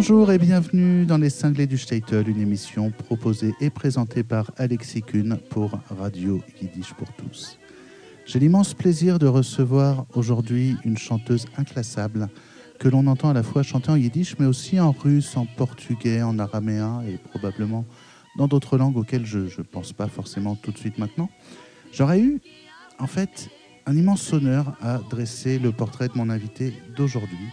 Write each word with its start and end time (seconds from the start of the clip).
Bonjour 0.00 0.30
et 0.30 0.38
bienvenue 0.38 1.06
dans 1.06 1.18
Les 1.18 1.28
Cinglés 1.28 1.66
du 1.66 1.76
Statel, 1.76 2.28
une 2.28 2.40
émission 2.40 2.92
proposée 2.92 3.52
et 3.60 3.68
présentée 3.68 4.22
par 4.22 4.52
Alexis 4.56 5.02
Kuhn 5.02 5.36
pour 5.50 5.80
Radio 5.90 6.40
Yiddish 6.62 6.94
pour 6.94 7.12
tous. 7.14 7.58
J'ai 8.24 8.38
l'immense 8.38 8.74
plaisir 8.74 9.18
de 9.18 9.26
recevoir 9.26 10.06
aujourd'hui 10.14 10.76
une 10.84 10.96
chanteuse 10.96 11.46
inclassable 11.56 12.28
que 12.78 12.86
l'on 12.86 13.08
entend 13.08 13.30
à 13.30 13.32
la 13.32 13.42
fois 13.42 13.64
chanter 13.64 13.90
en 13.90 13.96
yiddish 13.96 14.38
mais 14.38 14.46
aussi 14.46 14.78
en 14.78 14.92
russe, 14.92 15.36
en 15.36 15.46
portugais, 15.46 16.22
en 16.22 16.38
araméen 16.38 17.02
et 17.02 17.18
probablement 17.18 17.84
dans 18.36 18.46
d'autres 18.46 18.78
langues 18.78 18.98
auxquelles 18.98 19.26
je 19.26 19.40
ne 19.40 19.64
pense 19.64 19.92
pas 19.92 20.06
forcément 20.06 20.54
tout 20.54 20.70
de 20.70 20.78
suite 20.78 20.98
maintenant. 20.98 21.28
J'aurais 21.92 22.20
eu 22.20 22.40
en 23.00 23.08
fait 23.08 23.48
un 23.84 23.96
immense 23.96 24.32
honneur 24.32 24.76
à 24.80 24.98
dresser 25.10 25.58
le 25.58 25.72
portrait 25.72 26.06
de 26.06 26.16
mon 26.16 26.30
invité 26.30 26.72
d'aujourd'hui 26.96 27.48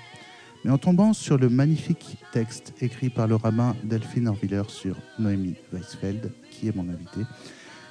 mais 0.65 0.71
en 0.71 0.79
tombant 0.79 1.13
sur 1.13 1.37
le 1.37 1.47
magnifique 1.47 2.17
texte 2.31 2.73
écrit 2.81 3.11
par 3.11 3.27
le 3.27 3.35
rabbin 3.35 3.75
Delphine 3.83 4.27
Orviller 4.27 4.63
sur 4.67 4.97
Noémie 5.19 5.53
Weisfeld, 5.71 6.31
qui 6.49 6.67
est 6.67 6.75
mon 6.75 6.89
invité, 6.89 7.21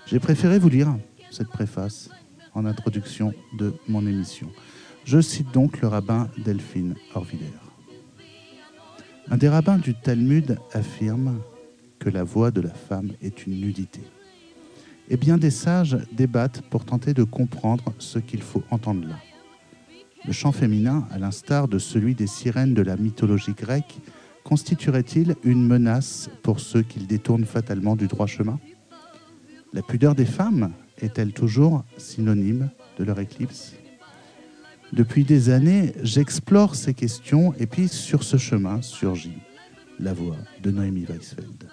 j'ai 0.07 0.19
préféré 0.19 0.59
vous 0.59 0.71
lire 0.71 0.93
cette 1.31 1.47
préface 1.47 2.11
en 2.53 2.67
introduction 2.67 3.33
de 3.57 3.75
mon 3.87 4.05
émission. 4.05 4.49
Je 5.05 5.21
cite 5.21 5.53
donc 5.53 5.83
le 5.83 5.87
rabbin 5.87 6.29
Delphine 6.45 6.97
Orviller. 7.15 7.47
Un 9.31 9.37
des 9.37 9.49
rabbins 9.49 9.79
du 9.79 9.95
Talmud 9.95 10.59
affirme 10.73 11.41
que 12.01 12.11
la 12.11 12.25
voix 12.25 12.51
de 12.51 12.61
la 12.61 12.75
femme 12.75 13.13
est 13.23 13.47
une 13.47 13.61
nudité. 13.61 14.01
Et 15.09 15.17
bien 15.17 15.39
des 15.39 15.53
sages 15.53 15.97
débattent 16.11 16.63
pour 16.71 16.85
tenter 16.85 17.15
de 17.15 17.23
comprendre 17.23 17.85
ce 18.01 18.19
qu'il 18.19 18.43
faut 18.43 18.65
entendre 18.73 19.07
là. 19.07 19.19
Le 20.27 20.33
chant 20.33 20.53
féminin, 20.53 21.07
à 21.11 21.19
l'instar 21.19 21.69
de 21.69 21.79
celui 21.79 22.15
des 22.15 22.27
sirènes 22.27 22.73
de 22.73 22.83
la 22.83 22.97
mythologie 22.97 23.53
grecque, 23.53 23.99
constituerait-il 24.43 25.37
une 25.45 25.67
menace 25.67 26.31
pour 26.43 26.61
ceux 26.61 26.83
qu'il 26.83 27.07
détournent 27.07 27.45
fatalement 27.45 27.95
du 27.95 28.07
droit 28.07 28.27
chemin? 28.27 28.59
La 29.75 29.83
pudeur 29.83 30.15
des 30.15 30.25
femmes 30.25 30.73
est-elle 30.99 31.33
toujours 31.33 31.85
synonyme 31.99 32.71
de 32.99 33.05
leur 33.05 33.21
éclipse? 33.21 33.75
Depuis 34.93 35.25
des 35.25 35.51
années, 35.51 35.93
j'explore 36.03 36.75
ces 36.75 36.95
questions 36.95 37.53
et 37.59 37.67
puis 37.67 37.89
sur 37.89 38.23
ce 38.23 38.37
chemin 38.37 38.81
surgit 38.81 39.39
la 39.99 40.15
voix 40.15 40.37
de 40.63 40.71
Noémie 40.71 41.05
Weisfeld. 41.05 41.69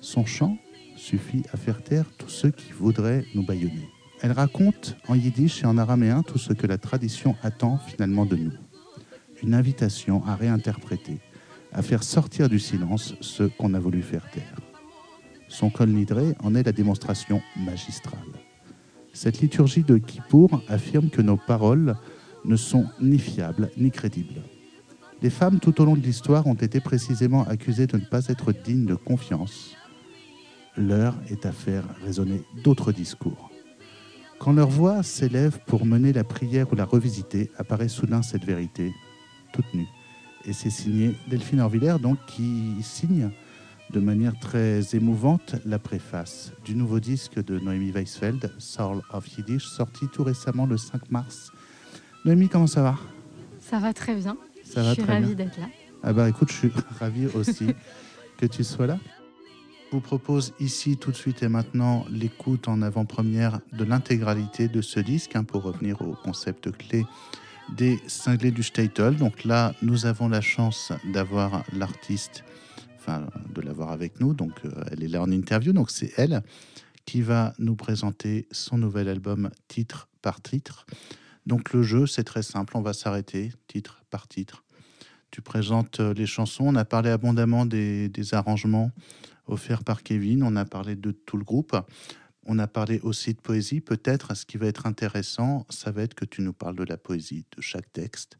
Son 0.00 0.24
chant 0.24 0.58
suffit 0.96 1.44
à 1.52 1.56
faire 1.56 1.82
taire 1.82 2.06
tous 2.18 2.28
ceux 2.28 2.50
qui 2.50 2.72
voudraient 2.72 3.24
nous 3.34 3.44
bâillonner. 3.44 3.88
Elle 4.22 4.32
raconte 4.32 4.96
en 5.08 5.14
yiddish 5.14 5.62
et 5.62 5.66
en 5.66 5.78
araméen 5.78 6.22
tout 6.22 6.36
ce 6.36 6.52
que 6.52 6.66
la 6.66 6.76
tradition 6.76 7.36
attend 7.42 7.78
finalement 7.78 8.26
de 8.26 8.36
nous. 8.36 8.52
Une 9.42 9.54
invitation 9.54 10.22
à 10.26 10.34
réinterpréter, 10.34 11.20
à 11.72 11.80
faire 11.80 12.02
sortir 12.02 12.50
du 12.50 12.58
silence 12.58 13.14
ce 13.22 13.44
qu'on 13.44 13.72
a 13.72 13.78
voulu 13.78 14.02
faire 14.02 14.30
taire. 14.30 14.60
Son 15.48 15.70
col 15.70 15.88
nidré 15.88 16.34
en 16.42 16.54
est 16.54 16.62
la 16.62 16.72
démonstration 16.72 17.40
magistrale. 17.56 18.18
Cette 19.14 19.40
liturgie 19.40 19.84
de 19.84 19.96
Kippour 19.96 20.62
affirme 20.68 21.08
que 21.08 21.22
nos 21.22 21.38
paroles 21.38 21.96
ne 22.44 22.56
sont 22.56 22.86
ni 23.00 23.18
fiables 23.18 23.70
ni 23.78 23.90
crédibles. 23.90 24.42
Les 25.22 25.30
femmes 25.30 25.60
tout 25.60 25.80
au 25.80 25.84
long 25.84 25.96
de 25.96 26.00
l'histoire 26.00 26.46
ont 26.46 26.54
été 26.54 26.80
précisément 26.80 27.44
accusées 27.44 27.86
de 27.86 27.96
ne 27.96 28.04
pas 28.04 28.26
être 28.28 28.52
dignes 28.52 28.86
de 28.86 28.94
confiance. 28.94 29.76
L'heure 30.76 31.16
est 31.28 31.46
à 31.46 31.52
faire 31.52 31.84
résonner 32.04 32.42
d'autres 32.62 32.92
discours. 32.92 33.49
Quand 34.40 34.54
leur 34.54 34.70
voix 34.70 35.02
s'élève 35.02 35.58
pour 35.66 35.84
mener 35.84 36.14
la 36.14 36.24
prière 36.24 36.72
ou 36.72 36.74
la 36.74 36.86
revisiter, 36.86 37.50
apparaît 37.58 37.88
soudain 37.88 38.22
cette 38.22 38.42
vérité, 38.42 38.94
toute 39.52 39.74
nue. 39.74 39.86
Et 40.46 40.54
c'est 40.54 40.70
signé 40.70 41.14
Delphine 41.28 41.60
Orviller, 41.60 41.96
donc, 42.00 42.16
qui 42.26 42.74
signe 42.80 43.28
de 43.90 44.00
manière 44.00 44.32
très 44.40 44.80
émouvante 44.94 45.56
la 45.66 45.78
préface 45.78 46.52
du 46.64 46.74
nouveau 46.74 47.00
disque 47.00 47.44
de 47.44 47.58
Noémie 47.58 47.90
Weisfeld, 47.90 48.50
Soul 48.56 49.02
of 49.12 49.28
Yiddish, 49.36 49.66
sorti 49.66 50.08
tout 50.08 50.24
récemment 50.24 50.64
le 50.64 50.78
5 50.78 51.10
mars. 51.10 51.52
Noémie, 52.24 52.48
comment 52.48 52.66
ça 52.66 52.80
va? 52.80 52.96
Ça 53.60 53.78
va 53.78 53.92
très 53.92 54.14
bien. 54.14 54.38
Ça 54.64 54.82
je 54.82 54.94
suis 54.94 55.02
ravie 55.02 55.34
d'être 55.34 55.60
là. 55.60 55.66
Ah 56.02 56.14
bah 56.14 56.26
écoute, 56.30 56.50
je 56.50 56.56
suis 56.56 56.72
ravi 56.98 57.26
aussi 57.26 57.74
que 58.38 58.46
tu 58.46 58.64
sois 58.64 58.86
là 58.86 58.98
vous 59.90 60.00
propose 60.00 60.54
ici 60.60 60.96
tout 60.96 61.10
de 61.10 61.16
suite 61.16 61.42
et 61.42 61.48
maintenant 61.48 62.06
l'écoute 62.10 62.68
en 62.68 62.80
avant-première 62.80 63.60
de 63.72 63.82
l'intégralité 63.84 64.68
de 64.68 64.82
ce 64.82 65.00
disque 65.00 65.34
hein, 65.34 65.42
pour 65.42 65.62
revenir 65.62 66.00
au 66.02 66.14
concept 66.14 66.70
clé 66.70 67.04
des 67.70 67.98
cinglés 68.06 68.52
du 68.52 68.62
Statel. 68.62 69.16
Donc 69.16 69.44
là, 69.44 69.74
nous 69.82 70.06
avons 70.06 70.28
la 70.28 70.40
chance 70.40 70.92
d'avoir 71.12 71.64
l'artiste, 71.72 72.44
enfin 72.98 73.26
de 73.52 73.60
l'avoir 73.60 73.90
avec 73.90 74.20
nous. 74.20 74.32
Donc 74.32 74.52
euh, 74.64 74.70
elle 74.92 75.02
est 75.02 75.08
là 75.08 75.22
en 75.22 75.30
interview. 75.30 75.72
Donc 75.72 75.90
c'est 75.90 76.12
elle 76.16 76.42
qui 77.04 77.20
va 77.20 77.52
nous 77.58 77.74
présenter 77.74 78.46
son 78.52 78.78
nouvel 78.78 79.08
album 79.08 79.50
titre 79.66 80.08
par 80.22 80.40
titre. 80.40 80.86
Donc 81.46 81.72
le 81.72 81.82
jeu, 81.82 82.06
c'est 82.06 82.24
très 82.24 82.42
simple. 82.42 82.76
On 82.76 82.82
va 82.82 82.92
s'arrêter 82.92 83.52
titre 83.66 84.02
par 84.10 84.28
titre. 84.28 84.62
Tu 85.32 85.42
présentes 85.42 85.98
euh, 85.98 86.14
les 86.14 86.26
chansons. 86.26 86.66
On 86.68 86.76
a 86.76 86.84
parlé 86.84 87.10
abondamment 87.10 87.66
des, 87.66 88.08
des 88.08 88.34
arrangements 88.34 88.92
offert 89.50 89.84
par 89.84 90.02
Kevin. 90.02 90.42
On 90.42 90.56
a 90.56 90.64
parlé 90.64 90.96
de 90.96 91.10
tout 91.10 91.36
le 91.36 91.44
groupe. 91.44 91.76
On 92.46 92.58
a 92.58 92.66
parlé 92.66 93.00
aussi 93.00 93.34
de 93.34 93.40
poésie. 93.40 93.80
Peut-être 93.80 94.34
ce 94.36 94.46
qui 94.46 94.56
va 94.56 94.66
être 94.66 94.86
intéressant, 94.86 95.66
ça 95.68 95.90
va 95.90 96.02
être 96.02 96.14
que 96.14 96.24
tu 96.24 96.42
nous 96.42 96.52
parles 96.52 96.76
de 96.76 96.84
la 96.84 96.96
poésie 96.96 97.44
de 97.56 97.60
chaque 97.60 97.92
texte 97.92 98.38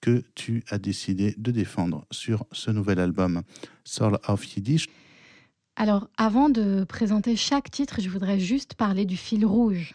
que 0.00 0.22
tu 0.34 0.64
as 0.70 0.78
décidé 0.78 1.34
de 1.36 1.50
défendre 1.50 2.06
sur 2.10 2.46
ce 2.52 2.70
nouvel 2.70 3.00
album 3.00 3.42
Soul 3.84 4.18
of 4.26 4.56
Yiddish. 4.56 4.88
Alors, 5.76 6.08
avant 6.16 6.48
de 6.48 6.84
présenter 6.84 7.36
chaque 7.36 7.70
titre, 7.70 8.00
je 8.00 8.08
voudrais 8.08 8.38
juste 8.38 8.74
parler 8.74 9.04
du 9.04 9.16
fil 9.16 9.44
rouge 9.44 9.94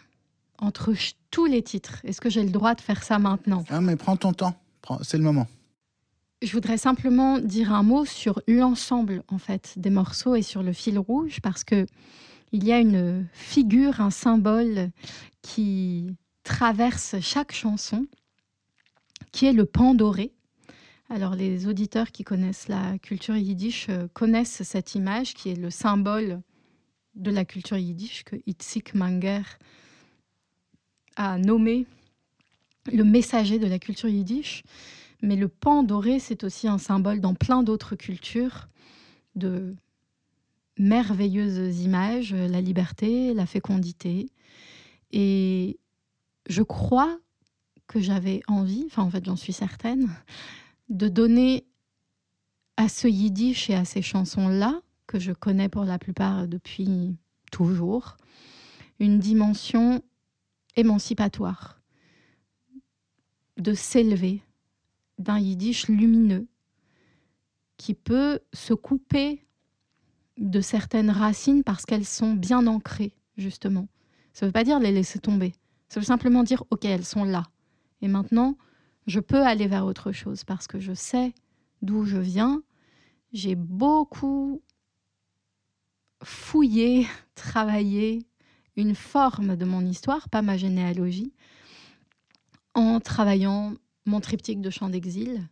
entre 0.58 0.92
tous 1.30 1.46
les 1.46 1.62
titres. 1.62 2.00
Est-ce 2.04 2.20
que 2.20 2.30
j'ai 2.30 2.42
le 2.42 2.50
droit 2.50 2.74
de 2.74 2.80
faire 2.80 3.02
ça 3.02 3.18
maintenant? 3.18 3.64
Ah, 3.68 3.80
mais 3.80 3.96
prends 3.96 4.16
ton 4.16 4.32
temps. 4.32 4.54
C'est 5.02 5.18
le 5.18 5.24
moment. 5.24 5.48
Je 6.42 6.52
voudrais 6.52 6.76
simplement 6.76 7.38
dire 7.38 7.72
un 7.72 7.82
mot 7.82 8.04
sur 8.04 8.42
l'ensemble 8.46 9.22
en 9.28 9.38
fait 9.38 9.72
des 9.78 9.88
morceaux 9.88 10.34
et 10.34 10.42
sur 10.42 10.62
le 10.62 10.74
fil 10.74 10.98
rouge 10.98 11.40
parce 11.42 11.64
que 11.64 11.86
il 12.52 12.62
y 12.64 12.72
a 12.72 12.78
une 12.78 13.26
figure, 13.32 14.00
un 14.02 14.10
symbole 14.10 14.90
qui 15.40 16.14
traverse 16.44 17.16
chaque 17.20 17.52
chanson, 17.52 18.06
qui 19.32 19.46
est 19.46 19.54
le 19.54 19.64
pan 19.64 19.94
doré. 19.94 20.32
Alors 21.08 21.34
les 21.34 21.66
auditeurs 21.66 22.12
qui 22.12 22.22
connaissent 22.22 22.68
la 22.68 22.98
culture 22.98 23.36
yiddish 23.36 23.86
euh, 23.88 24.06
connaissent 24.12 24.62
cette 24.62 24.94
image 24.94 25.34
qui 25.34 25.50
est 25.50 25.56
le 25.56 25.70
symbole 25.70 26.42
de 27.14 27.30
la 27.30 27.44
culture 27.44 27.78
yiddish 27.78 28.24
que 28.24 28.36
Itzik 28.46 28.94
Manger 28.94 29.42
a 31.16 31.38
nommé 31.38 31.86
le 32.92 33.04
messager 33.04 33.58
de 33.58 33.66
la 33.66 33.78
culture 33.78 34.08
yiddish. 34.08 34.64
Mais 35.22 35.36
le 35.36 35.48
pan 35.48 35.82
doré, 35.82 36.18
c'est 36.18 36.44
aussi 36.44 36.68
un 36.68 36.78
symbole 36.78 37.20
dans 37.20 37.34
plein 37.34 37.62
d'autres 37.62 37.96
cultures 37.96 38.68
de 39.34 39.74
merveilleuses 40.78 41.80
images, 41.80 42.34
la 42.34 42.60
liberté, 42.60 43.32
la 43.34 43.46
fécondité. 43.46 44.28
Et 45.12 45.78
je 46.48 46.62
crois 46.62 47.18
que 47.86 48.00
j'avais 48.00 48.42
envie, 48.48 48.84
enfin 48.86 49.02
en 49.02 49.10
fait 49.10 49.24
j'en 49.24 49.36
suis 49.36 49.52
certaine, 49.52 50.10
de 50.88 51.08
donner 51.08 51.66
à 52.76 52.88
ce 52.88 53.08
yiddish 53.08 53.70
et 53.70 53.74
à 53.74 53.84
ces 53.84 54.02
chansons-là, 54.02 54.80
que 55.06 55.18
je 55.18 55.32
connais 55.32 55.68
pour 55.68 55.84
la 55.84 55.98
plupart 55.98 56.48
depuis 56.48 57.16
toujours, 57.52 58.16
une 58.98 59.18
dimension 59.18 60.02
émancipatoire, 60.74 61.80
de 63.56 63.72
s'élever, 63.72 64.42
d'un 65.18 65.38
yiddish 65.38 65.88
lumineux 65.88 66.46
qui 67.76 67.94
peut 67.94 68.40
se 68.52 68.74
couper 68.74 69.46
de 70.38 70.60
certaines 70.60 71.10
racines 71.10 71.62
parce 71.62 71.84
qu'elles 71.86 72.04
sont 72.04 72.34
bien 72.34 72.66
ancrées, 72.66 73.14
justement. 73.36 73.88
Ça 74.32 74.44
ne 74.44 74.48
veut 74.48 74.52
pas 74.52 74.64
dire 74.64 74.78
les 74.78 74.92
laisser 74.92 75.18
tomber. 75.18 75.54
Ça 75.88 76.00
veut 76.00 76.06
simplement 76.06 76.42
dire, 76.42 76.64
OK, 76.70 76.84
elles 76.84 77.04
sont 77.04 77.24
là. 77.24 77.44
Et 78.02 78.08
maintenant, 78.08 78.56
je 79.06 79.20
peux 79.20 79.42
aller 79.42 79.66
vers 79.66 79.86
autre 79.86 80.12
chose 80.12 80.44
parce 80.44 80.66
que 80.66 80.78
je 80.78 80.92
sais 80.92 81.32
d'où 81.82 82.04
je 82.04 82.18
viens. 82.18 82.62
J'ai 83.32 83.54
beaucoup 83.54 84.62
fouillé, 86.22 87.06
travaillé 87.34 88.26
une 88.76 88.94
forme 88.94 89.56
de 89.56 89.64
mon 89.64 89.84
histoire, 89.86 90.28
pas 90.28 90.42
ma 90.42 90.58
généalogie, 90.58 91.32
en 92.74 93.00
travaillant 93.00 93.74
mon 94.06 94.20
triptyque 94.20 94.60
de 94.60 94.70
chants 94.70 94.88
d'exil, 94.88 95.46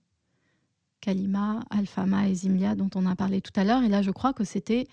Kalima, 1.00 1.64
Alfama 1.68 2.28
et 2.28 2.34
Zimlia, 2.34 2.74
dont 2.74 2.88
on 2.94 3.04
a 3.04 3.14
parlé 3.14 3.40
tout 3.42 3.52
à 3.56 3.64
l'heure. 3.64 3.82
Et 3.82 3.88
là, 3.88 4.00
je 4.00 4.10
crois 4.10 4.32
que 4.32 4.44
c'était 4.44 4.86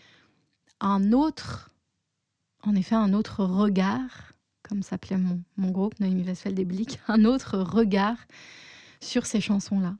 un 0.82 1.14
autre, 1.14 1.72
en 2.64 2.76
effet, 2.76 2.96
un 2.96 3.14
autre 3.14 3.46
regard, 3.46 4.34
comme 4.62 4.84
s'appelait 4.84 5.18
mon, 5.18 5.72
groupe, 5.72 6.00
Noémie 6.00 6.24
Westphal 6.24 6.54
des 6.54 6.66
Blics, 6.66 7.00
un 7.08 7.24
autre 7.24 7.58
regard 7.60 8.18
sur 9.00 9.26
ces 9.26 9.40
chansons-là. 9.40 9.96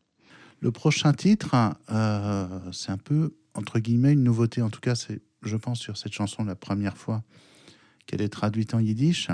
Le 0.60 0.72
prochain 0.72 1.14
titre, 1.14 1.56
euh, 1.90 2.72
c'est 2.72 2.92
un 2.92 2.98
peu, 2.98 3.36
entre 3.54 3.80
guillemets, 3.80 4.14
une 4.14 4.24
nouveauté. 4.24 4.62
En 4.62 4.70
tout 4.70 4.82
cas, 4.82 4.96
c'est, 4.96 5.22
je 5.44 5.56
pense, 5.56 5.80
sur 5.80 5.98
cette 5.98 6.14
chanson 6.14 6.44
la 6.44 6.56
première 6.56 6.98
fois 6.98 7.24
qu'elle 8.06 8.22
est 8.22 8.30
traduite 8.30 8.74
en 8.74 8.80
yiddish. 8.80 9.30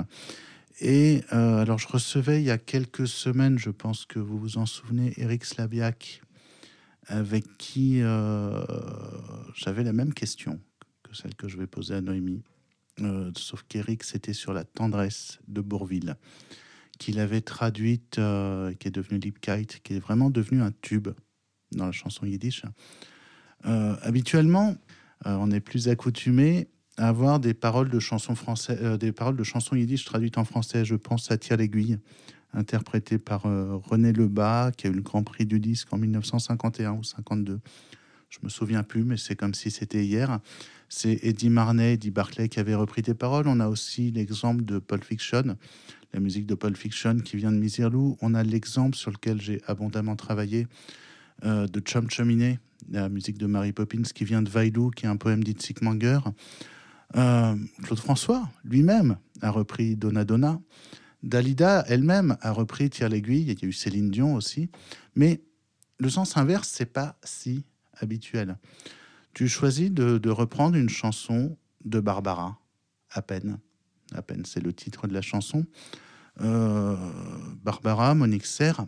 Et 0.80 1.24
euh, 1.32 1.58
alors, 1.58 1.78
je 1.78 1.88
recevais 1.88 2.40
il 2.40 2.44
y 2.44 2.50
a 2.50 2.58
quelques 2.58 3.08
semaines, 3.08 3.58
je 3.58 3.70
pense 3.70 4.04
que 4.04 4.18
vous 4.18 4.38
vous 4.38 4.58
en 4.58 4.66
souvenez, 4.66 5.12
Eric 5.16 5.44
Slaviak, 5.44 6.22
avec 7.06 7.44
qui 7.58 8.00
euh, 8.02 8.64
j'avais 9.54 9.82
la 9.82 9.92
même 9.92 10.14
question 10.14 10.60
que 11.02 11.16
celle 11.16 11.34
que 11.34 11.48
je 11.48 11.56
vais 11.56 11.66
poser 11.66 11.94
à 11.94 12.00
Noémie. 12.00 12.42
Euh, 13.00 13.32
sauf 13.36 13.64
qu'Eric, 13.68 14.04
c'était 14.04 14.32
sur 14.32 14.52
la 14.52 14.64
tendresse 14.64 15.40
de 15.48 15.60
Bourville, 15.60 16.16
qu'il 16.98 17.18
avait 17.18 17.40
traduite, 17.40 18.14
qui 18.14 18.88
est 18.88 18.92
devenue 18.92 19.20
Kite, 19.20 19.80
qui 19.82 19.94
est 19.94 20.00
vraiment 20.00 20.30
devenu 20.30 20.62
un 20.62 20.72
tube 20.80 21.08
dans 21.72 21.86
la 21.86 21.92
chanson 21.92 22.26
yiddish. 22.26 22.62
habituellement, 23.62 24.76
on 25.24 25.50
est 25.50 25.60
plus 25.60 25.88
accoutumé 25.88 26.68
avoir 26.98 27.40
des 27.40 27.54
paroles 27.54 27.88
de 27.88 27.98
chansons 27.98 28.34
françaises, 28.34 28.78
euh, 28.82 28.96
des 28.96 29.12
paroles 29.12 29.36
de 29.36 29.44
chansons 29.44 29.76
yiddish 29.76 30.04
traduites 30.04 30.38
en 30.38 30.44
français. 30.44 30.84
Je 30.84 30.96
pense 30.96 31.30
à 31.30 31.38
Tire 31.38 31.56
l'aiguille, 31.56 31.98
interprété 32.52 33.18
par 33.18 33.46
euh, 33.46 33.76
René 33.76 34.12
Lebas, 34.12 34.72
qui 34.72 34.86
a 34.86 34.90
eu 34.90 34.94
le 34.94 35.02
Grand 35.02 35.22
Prix 35.22 35.46
du 35.46 35.60
disque 35.60 35.92
en 35.92 35.98
1951 35.98 36.92
ou 36.92 37.02
52. 37.02 37.60
Je 38.28 38.38
me 38.42 38.48
souviens 38.48 38.82
plus, 38.82 39.04
mais 39.04 39.16
c'est 39.16 39.36
comme 39.36 39.54
si 39.54 39.70
c'était 39.70 40.04
hier. 40.04 40.40
C'est 40.88 41.18
Eddie 41.22 41.50
Marnay, 41.50 41.94
Eddie 41.94 42.10
Barclay 42.10 42.48
qui 42.48 42.60
avait 42.60 42.74
repris 42.74 43.02
tes 43.02 43.14
paroles. 43.14 43.46
On 43.46 43.60
a 43.60 43.68
aussi 43.68 44.10
l'exemple 44.10 44.64
de 44.64 44.78
Paul 44.78 45.02
Fiction, 45.02 45.56
la 46.12 46.20
musique 46.20 46.46
de 46.46 46.54
Paul 46.54 46.76
Fiction 46.76 47.18
qui 47.20 47.36
vient 47.36 47.52
de 47.52 47.58
Misirlou. 47.58 48.16
On 48.20 48.34
a 48.34 48.42
l'exemple 48.42 48.96
sur 48.96 49.10
lequel 49.10 49.40
j'ai 49.40 49.62
abondamment 49.66 50.16
travaillé 50.16 50.66
euh, 51.44 51.66
de 51.66 51.80
Chum 51.80 52.10
Chuminé, 52.10 52.58
la 52.90 53.08
musique 53.08 53.38
de 53.38 53.46
Mary 53.46 53.72
Poppins 53.72 54.02
qui 54.02 54.24
vient 54.24 54.42
de 54.42 54.50
Vailou, 54.50 54.90
qui 54.90 55.06
est 55.06 55.08
un 55.08 55.16
poème 55.16 55.42
d'Itzik 55.42 55.80
Manger. 55.82 56.18
Euh, 57.16 57.56
Claude 57.82 57.98
François 57.98 58.48
lui-même 58.64 59.18
a 59.40 59.50
repris 59.50 59.96
Donna 59.96 60.24
Donna. 60.24 60.60
Dalida 61.22 61.84
elle-même 61.88 62.36
a 62.40 62.52
repris 62.52 62.90
Tire 62.90 63.08
l'aiguille. 63.08 63.42
Il 63.42 63.62
y 63.62 63.64
a 63.64 63.68
eu 63.68 63.72
Céline 63.72 64.10
Dion 64.10 64.34
aussi. 64.34 64.70
Mais 65.14 65.42
le 65.98 66.10
sens 66.10 66.36
inverse, 66.36 66.68
c'est 66.68 66.86
pas 66.86 67.16
si 67.24 67.64
habituel. 67.94 68.56
Tu 69.34 69.48
choisis 69.48 69.90
de, 69.90 70.30
reprendre 70.30 70.76
une 70.76 70.88
chanson 70.88 71.56
de 71.84 72.00
Barbara, 72.00 72.58
à 73.10 73.22
peine. 73.22 73.58
À 74.12 74.22
peine, 74.22 74.44
c'est 74.44 74.60
le 74.60 74.72
titre 74.72 75.06
de 75.06 75.12
la 75.12 75.22
chanson. 75.22 75.66
Euh, 76.40 76.96
Barbara, 77.62 78.14
Monique 78.14 78.46
Serre, 78.46 78.86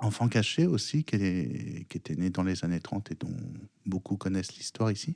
enfant 0.00 0.28
caché 0.28 0.66
aussi, 0.66 1.04
qui, 1.04 1.86
qui, 1.88 1.98
était 1.98 2.14
née 2.14 2.30
dans 2.30 2.42
les 2.42 2.64
années 2.64 2.80
30 2.80 3.10
et 3.10 3.14
dont 3.14 3.34
beaucoup 3.84 4.16
connaissent 4.16 4.54
l'histoire 4.56 4.90
ici. 4.90 5.14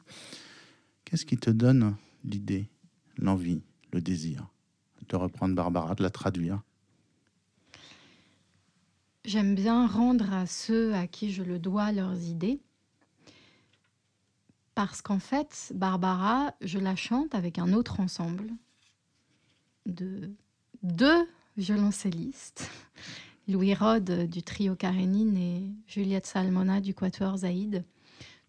Qu'est-ce 1.10 1.26
qui 1.26 1.38
te 1.38 1.50
donne 1.50 1.96
l'idée, 2.22 2.68
l'envie, 3.18 3.62
le 3.92 4.00
désir 4.00 4.46
de 5.08 5.16
reprendre 5.16 5.56
Barbara, 5.56 5.96
de 5.96 6.04
la 6.04 6.10
traduire? 6.10 6.62
J'aime 9.24 9.56
bien 9.56 9.88
rendre 9.88 10.32
à 10.32 10.46
ceux 10.46 10.94
à 10.94 11.08
qui 11.08 11.32
je 11.32 11.42
le 11.42 11.58
dois 11.58 11.90
leurs 11.90 12.22
idées. 12.22 12.60
Parce 14.76 15.02
qu'en 15.02 15.18
fait, 15.18 15.72
Barbara, 15.74 16.54
je 16.60 16.78
la 16.78 16.94
chante 16.94 17.34
avec 17.34 17.58
un 17.58 17.72
autre 17.72 17.98
ensemble 17.98 18.48
de 19.86 20.30
deux 20.84 21.26
violoncellistes, 21.56 22.70
Louis 23.48 23.74
Rode 23.74 24.30
du 24.30 24.44
trio 24.44 24.76
Karénine 24.76 25.36
et 25.36 25.64
Juliette 25.88 26.26
Salmona 26.26 26.80
du 26.80 26.94
quatuor 26.94 27.38
Zaïd. 27.38 27.84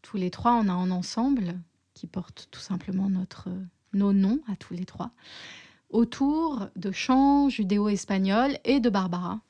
Tous 0.04 0.18
les 0.18 0.30
trois, 0.30 0.54
on 0.54 0.68
a 0.68 0.74
un 0.74 0.92
ensemble 0.92 1.56
qui 1.94 2.08
porte 2.08 2.48
tout 2.52 2.60
simplement 2.60 3.10
notre, 3.10 3.50
nos 3.94 4.14
noms 4.14 4.40
à 4.52 4.56
tous 4.56 4.74
les 4.74 4.86
trois, 4.86 5.12
autour 5.90 6.68
de 6.76 6.92
chants 6.92 7.50
judéo-espagnols 7.50 8.58
et 8.64 8.80
de 8.80 8.90
Barbara, 8.90 9.42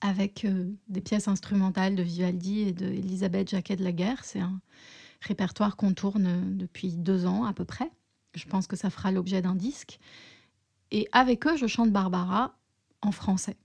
avec 0.00 0.44
euh, 0.44 0.70
des 0.88 1.00
pièces 1.00 1.28
instrumentales 1.28 1.94
de 1.94 2.02
Vivaldi 2.02 2.60
et 2.60 2.72
de 2.72 2.86
Elisabeth 2.86 3.50
Jacquet 3.50 3.76
de 3.76 3.84
la 3.84 3.92
Guerre. 3.92 4.24
C'est 4.24 4.40
un 4.40 4.60
répertoire 5.20 5.76
qu'on 5.76 5.94
tourne 5.94 6.56
depuis 6.56 6.96
deux 6.96 7.26
ans 7.26 7.44
à 7.44 7.52
peu 7.52 7.64
près. 7.64 7.90
Je 8.34 8.46
pense 8.46 8.66
que 8.66 8.76
ça 8.76 8.90
fera 8.90 9.12
l'objet 9.12 9.42
d'un 9.42 9.54
disque. 9.54 9.98
Et 10.90 11.08
avec 11.12 11.46
eux, 11.46 11.56
je 11.56 11.66
chante 11.66 11.92
Barbara 11.92 12.54
en 13.00 13.12
français. 13.12 13.56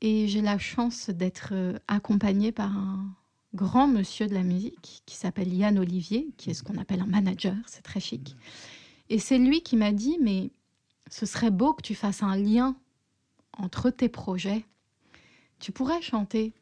Et 0.00 0.26
j'ai 0.28 0.42
la 0.42 0.58
chance 0.58 1.10
d'être 1.10 1.50
euh, 1.52 1.78
accompagnée 1.86 2.52
par 2.52 2.76
un, 2.76 3.14
grand 3.54 3.86
monsieur 3.86 4.26
de 4.26 4.34
la 4.34 4.42
musique 4.42 5.02
qui 5.06 5.16
s'appelle 5.16 5.52
Yann 5.52 5.78
Olivier, 5.78 6.28
qui 6.36 6.50
est 6.50 6.54
ce 6.54 6.62
qu'on 6.62 6.78
appelle 6.78 7.00
un 7.00 7.06
manager, 7.06 7.54
c'est 7.66 7.82
très 7.82 8.00
chic. 8.00 8.36
Et 9.08 9.18
c'est 9.18 9.38
lui 9.38 9.62
qui 9.62 9.76
m'a 9.76 9.92
dit, 9.92 10.18
mais 10.20 10.50
ce 11.10 11.26
serait 11.26 11.50
beau 11.50 11.72
que 11.72 11.82
tu 11.82 11.94
fasses 11.94 12.22
un 12.22 12.36
lien 12.36 12.76
entre 13.56 13.90
tes 13.90 14.08
projets. 14.08 14.64
Tu 15.60 15.72
pourrais 15.72 16.02
chanter 16.02 16.52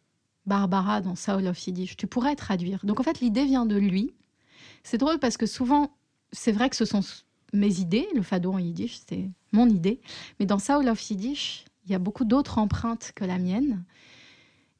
Barbara 0.46 1.00
dans 1.00 1.16
Soul 1.16 1.46
of 1.46 1.66
Yiddish, 1.66 1.96
tu 1.96 2.06
pourrais 2.06 2.36
traduire. 2.36 2.84
Donc 2.84 3.00
en 3.00 3.02
fait, 3.02 3.20
l'idée 3.20 3.44
vient 3.44 3.66
de 3.66 3.76
lui. 3.76 4.12
C'est 4.82 4.98
drôle 4.98 5.18
parce 5.18 5.36
que 5.36 5.46
souvent, 5.46 5.90
c'est 6.32 6.52
vrai 6.52 6.68
que 6.68 6.76
ce 6.76 6.84
sont 6.84 7.02
mes 7.52 7.80
idées, 7.80 8.08
le 8.14 8.22
fado 8.22 8.52
en 8.52 8.58
yiddish, 8.58 9.00
c'est 9.08 9.30
mon 9.52 9.68
idée. 9.68 10.00
Mais 10.40 10.46
dans 10.46 10.58
Soul 10.58 10.88
of 10.88 11.10
Yiddish, 11.10 11.64
il 11.84 11.92
y 11.92 11.94
a 11.94 11.98
beaucoup 11.98 12.24
d'autres 12.24 12.58
empreintes 12.58 13.12
que 13.14 13.24
la 13.24 13.38
mienne. 13.38 13.84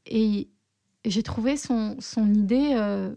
Et 0.07 0.49
j'ai 1.05 1.23
trouvé 1.23 1.57
son, 1.57 1.97
son 2.01 2.33
idée 2.33 2.73
euh, 2.75 3.15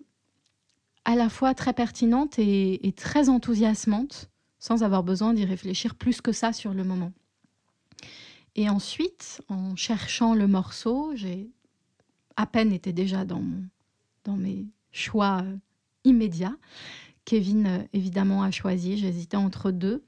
à 1.05 1.15
la 1.15 1.29
fois 1.29 1.53
très 1.53 1.73
pertinente 1.73 2.39
et, 2.39 2.93
très 2.97 3.29
enthousiasmante, 3.29 4.29
sans 4.59 4.83
avoir 4.83 5.03
besoin 5.03 5.33
d'y 5.33 5.45
réfléchir 5.45 5.95
plus 5.95 6.21
que 6.21 6.31
ça 6.31 6.51
sur 6.51 6.73
le 6.73 6.83
moment. 6.83 7.11
Et 8.55 8.69
ensuite, 8.69 9.41
en 9.49 9.75
cherchant 9.75 10.33
le 10.33 10.47
morceau, 10.47 11.11
j'ai 11.15 11.49
à 12.37 12.47
peine 12.47 12.71
été 12.71 12.91
déjà 12.91 13.23
dans, 13.25 13.41
mon, 13.41 13.63
dans 14.23 14.35
mes 14.35 14.65
choix 14.91 15.41
euh, 15.43 15.57
immédiats. 16.03 16.57
Kevin, 17.25 17.67
euh, 17.67 17.83
évidemment, 17.93 18.43
a 18.43 18.51
choisi. 18.51 18.97
J'hésitais 18.97 19.37
entre 19.37 19.71
deux. 19.71 20.03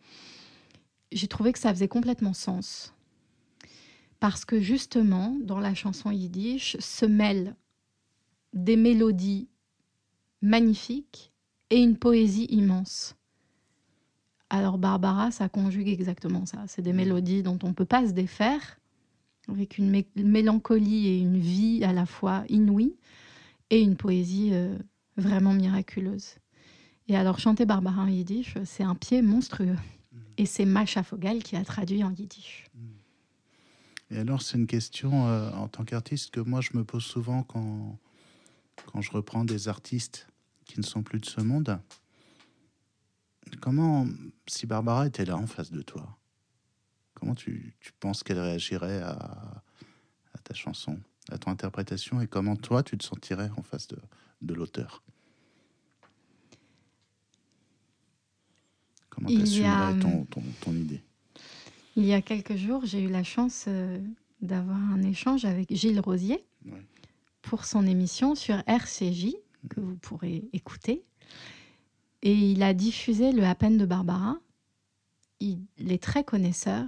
J'ai 1.11 1.27
trouvé 1.27 1.53
que 1.53 1.59
ça 1.59 1.73
faisait 1.73 1.87
complètement 1.87 2.33
sens. 2.33 2.93
Parce 4.19 4.45
que 4.45 4.59
justement, 4.59 5.37
dans 5.41 5.59
la 5.59 5.75
chanson 5.75 6.09
yiddish, 6.09 6.77
se 6.79 7.05
mêlent 7.05 7.55
des 8.63 8.75
mélodies 8.75 9.47
magnifiques 10.41 11.31
et 11.69 11.77
une 11.77 11.97
poésie 11.97 12.45
immense. 12.45 13.15
Alors 14.49 14.77
Barbara, 14.77 15.31
ça 15.31 15.49
conjugue 15.49 15.89
exactement 15.89 16.45
ça. 16.45 16.63
C'est 16.67 16.81
des 16.81 16.93
mélodies 16.93 17.43
dont 17.43 17.59
on 17.63 17.69
ne 17.69 17.73
peut 17.73 17.85
pas 17.85 18.07
se 18.07 18.13
défaire, 18.13 18.79
avec 19.49 19.77
une 19.77 20.03
mélancolie 20.15 21.07
et 21.07 21.19
une 21.19 21.37
vie 21.37 21.83
à 21.83 21.91
la 21.91 22.05
fois 22.05 22.43
inouïe, 22.47 22.95
et 23.69 23.81
une 23.81 23.97
poésie 23.97 24.49
euh, 24.53 24.77
vraiment 25.17 25.53
miraculeuse. 25.53 26.35
Et 27.09 27.15
alors 27.17 27.39
chanter 27.39 27.65
Barbara 27.65 28.01
en 28.01 28.07
yiddish, 28.07 28.55
c'est 28.65 28.83
un 28.83 28.95
pied 28.95 29.21
monstrueux. 29.21 29.77
Mm. 30.11 30.17
Et 30.37 30.45
c'est 30.45 30.65
Macha 30.65 31.03
Fogel 31.03 31.43
qui 31.43 31.55
a 31.57 31.63
traduit 31.63 32.03
en 32.03 32.11
yiddish. 32.11 32.65
Mm. 32.73 32.87
Et 34.11 34.17
alors 34.19 34.41
c'est 34.41 34.57
une 34.57 34.67
question 34.67 35.27
euh, 35.27 35.51
en 35.51 35.67
tant 35.67 35.83
qu'artiste 35.83 36.31
que 36.31 36.39
moi 36.39 36.61
je 36.61 36.69
me 36.73 36.85
pose 36.85 37.03
souvent 37.03 37.43
quand 37.43 37.97
quand 38.85 39.01
je 39.01 39.11
reprends 39.11 39.43
des 39.43 39.67
artistes 39.67 40.27
qui 40.65 40.79
ne 40.79 40.85
sont 40.85 41.03
plus 41.03 41.19
de 41.19 41.25
ce 41.25 41.41
monde, 41.41 41.79
comment, 43.61 44.05
si 44.47 44.65
Barbara 44.65 45.07
était 45.07 45.25
là 45.25 45.37
en 45.37 45.47
face 45.47 45.71
de 45.71 45.81
toi, 45.81 46.17
comment 47.13 47.35
tu, 47.35 47.73
penses 47.99 48.23
qu'elle 48.23 48.39
réagirait 48.39 49.01
à, 49.01 49.63
ta 50.43 50.53
chanson, 50.53 50.99
à 51.29 51.37
ton 51.37 51.51
interprétation, 51.51 52.21
et 52.21 52.27
comment 52.27 52.55
toi, 52.55 52.83
tu 52.83 52.97
te 52.97 53.03
sentirais 53.03 53.49
en 53.57 53.63
face 53.63 53.87
de, 54.41 54.53
l'auteur? 54.53 55.03
Comment 59.09 59.29
tu 59.29 59.41
assumerais 59.41 59.99
ton, 59.99 60.25
ton, 60.61 60.73
idée? 60.73 61.01
Il 61.95 62.05
y 62.05 62.13
a 62.13 62.21
quelques 62.21 62.55
jours, 62.55 62.85
j'ai 62.85 63.01
eu 63.01 63.09
la 63.09 63.23
chance 63.23 63.65
euh, 63.67 63.99
d'avoir 64.41 64.77
un 64.77 65.01
échange 65.01 65.45
avec 65.45 65.73
Gilles 65.73 65.99
Rosier, 65.99 66.45
pour 67.47 67.63
son 67.63 67.87
émission 67.87 68.35
sur 68.35 68.61
RCJ, 68.67 69.33
que 69.69 69.79
vous 69.79 69.95
pourrez 69.95 70.43
écouter. 70.51 71.05
Et 72.21 72.33
il 72.33 72.61
a 72.61 72.73
diffusé 72.73 73.31
le 73.31 73.43
À 73.45 73.55
peine 73.55 73.77
de 73.77 73.85
Barbara. 73.85 74.35
Il 75.39 75.65
est 75.87 76.01
très 76.01 76.25
connaisseur. 76.25 76.85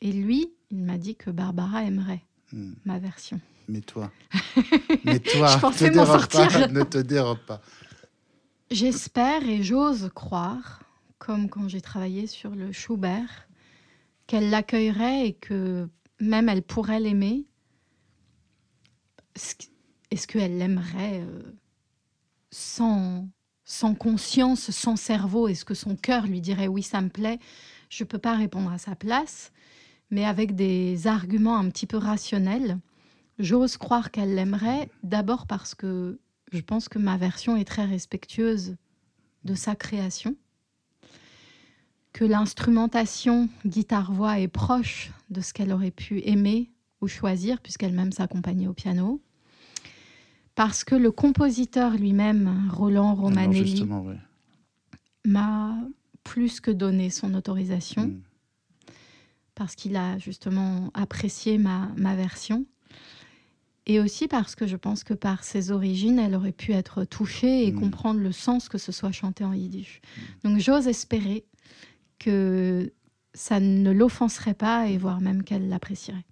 Et 0.00 0.12
lui, 0.12 0.52
il 0.70 0.82
m'a 0.82 0.98
dit 0.98 1.14
que 1.14 1.30
Barbara 1.30 1.84
aimerait 1.84 2.24
hmm. 2.52 2.72
ma 2.84 2.98
version. 2.98 3.40
Mais 3.68 3.82
toi, 3.82 4.10
mais 5.04 5.20
toi, 5.20 5.46
Je 5.46 5.58
pensais 5.58 5.90
m'en 5.92 6.06
sortir. 6.06 6.68
ne 6.72 6.82
te 6.82 6.98
dérobe 6.98 7.38
pas. 7.46 7.60
J'espère 8.72 9.48
et 9.48 9.62
j'ose 9.62 10.10
croire, 10.12 10.82
comme 11.18 11.48
quand 11.48 11.68
j'ai 11.68 11.80
travaillé 11.80 12.26
sur 12.26 12.50
le 12.50 12.72
Schubert, 12.72 13.48
qu'elle 14.26 14.50
l'accueillerait 14.50 15.28
et 15.28 15.32
que 15.34 15.88
même 16.18 16.48
elle 16.48 16.62
pourrait 16.62 17.00
l'aimer 17.00 17.46
est-ce 20.10 20.26
qu'elle 20.26 20.58
l'aimerait 20.58 21.20
euh, 21.20 21.52
sans, 22.50 23.28
sans 23.64 23.94
conscience, 23.94 24.70
sans 24.70 24.96
cerveau? 24.96 25.48
Est-ce 25.48 25.64
que 25.64 25.74
son 25.74 25.96
cœur 25.96 26.26
lui 26.26 26.40
dirait 26.40 26.68
oui, 26.68 26.82
ça 26.82 27.00
me 27.00 27.08
plaît 27.08 27.38
Je 27.88 28.04
ne 28.04 28.08
peux 28.08 28.18
pas 28.18 28.34
répondre 28.34 28.70
à 28.72 28.78
sa 28.78 28.96
place, 28.96 29.52
mais 30.10 30.24
avec 30.24 30.54
des 30.54 31.06
arguments 31.06 31.56
un 31.56 31.68
petit 31.70 31.86
peu 31.86 31.96
rationnels, 31.96 32.78
j'ose 33.38 33.76
croire 33.76 34.10
qu'elle 34.10 34.34
l'aimerait, 34.34 34.90
d'abord 35.02 35.46
parce 35.46 35.74
que 35.74 36.18
je 36.52 36.60
pense 36.60 36.88
que 36.88 36.98
ma 36.98 37.16
version 37.16 37.56
est 37.56 37.64
très 37.64 37.84
respectueuse 37.84 38.76
de 39.44 39.54
sa 39.54 39.76
création, 39.76 40.36
que 42.12 42.24
l'instrumentation 42.24 43.48
guitare-voix 43.64 44.40
est 44.40 44.48
proche 44.48 45.12
de 45.30 45.40
ce 45.40 45.52
qu'elle 45.52 45.72
aurait 45.72 45.92
pu 45.92 46.20
aimer 46.26 46.70
ou 47.00 47.06
choisir, 47.06 47.60
puisqu'elle-même 47.60 48.12
s'accompagnait 48.12 48.66
au 48.66 48.74
piano, 48.74 49.22
parce 50.54 50.84
que 50.84 50.94
le 50.94 51.10
compositeur 51.10 51.92
lui-même, 51.92 52.68
Roland 52.72 53.14
Romanelli, 53.14 53.86
m'a 55.24 55.76
plus 56.24 56.60
que 56.60 56.70
donné 56.70 57.10
son 57.10 57.34
autorisation, 57.34 58.06
hmm. 58.06 58.20
parce 59.54 59.74
qu'il 59.74 59.96
a 59.96 60.18
justement 60.18 60.90
apprécié 60.94 61.58
ma, 61.58 61.90
ma 61.96 62.14
version. 62.14 62.66
Et 63.86 63.98
aussi 63.98 64.28
parce 64.28 64.54
que 64.54 64.66
je 64.66 64.76
pense 64.76 65.02
que 65.02 65.14
par 65.14 65.42
ses 65.42 65.72
origines, 65.72 66.18
elle 66.18 66.34
aurait 66.34 66.52
pu 66.52 66.72
être 66.72 67.04
touchée 67.04 67.66
et 67.66 67.72
hmm. 67.72 67.80
comprendre 67.80 68.20
le 68.20 68.32
sens 68.32 68.68
que 68.68 68.78
ce 68.78 68.92
soit 68.92 69.12
chanté 69.12 69.44
en 69.44 69.52
yiddish. 69.52 70.00
Hmm. 70.44 70.50
Donc 70.50 70.60
j'ose 70.60 70.86
espérer 70.86 71.44
que 72.18 72.92
ça 73.34 73.60
ne 73.60 73.90
l'offenserait 73.90 74.54
pas 74.54 74.88
et 74.88 74.98
voire 74.98 75.20
même 75.20 75.42
qu'elle 75.42 75.68
l'apprécierait. 75.68 76.26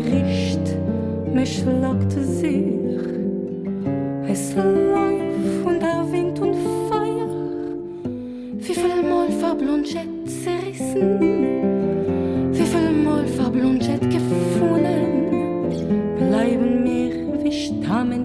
Licht, 0.00 0.76
mich 1.34 1.64
lockt 1.64 2.12
sich. 2.12 2.64
Es 4.28 4.54
läuft 4.54 5.66
und 5.66 5.80
der 5.80 6.06
Wind 6.10 6.38
und 6.40 6.54
Feuer, 6.88 7.28
wie 8.56 8.74
viel 8.74 9.02
Mal 9.02 9.30
verblondet 9.30 10.08
zerrissen, 10.26 11.20
wie 12.52 12.62
viel 12.62 12.92
Mal 13.04 13.26
verblondet 13.26 14.02
gefunden, 14.02 15.68
bleiben 16.16 16.82
mir 16.84 17.44
wie 17.44 17.52
Stammen. 17.52 18.19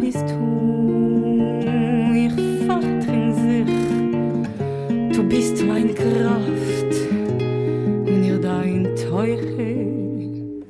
bist 0.00 0.24
du, 0.28 1.64
ihr 2.14 2.30
Vater 2.66 3.32
sich. 3.32 3.66
Du 5.12 5.22
bist 5.24 5.64
mein 5.66 5.94
Kraft 5.94 6.94
und 8.06 8.40
dein 8.42 8.88
Teuchel. 8.96 10.62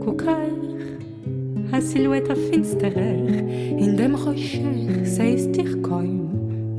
Guck 0.00 0.22
euch, 0.22 1.72
a 1.72 1.80
Silhouette 1.80 2.34
finsterer, 2.34 2.96
in 3.78 3.96
dem 3.96 4.14
Reuschech 4.14 5.04
seist 5.04 5.54
dich 5.54 5.82
kaum. 5.82 6.30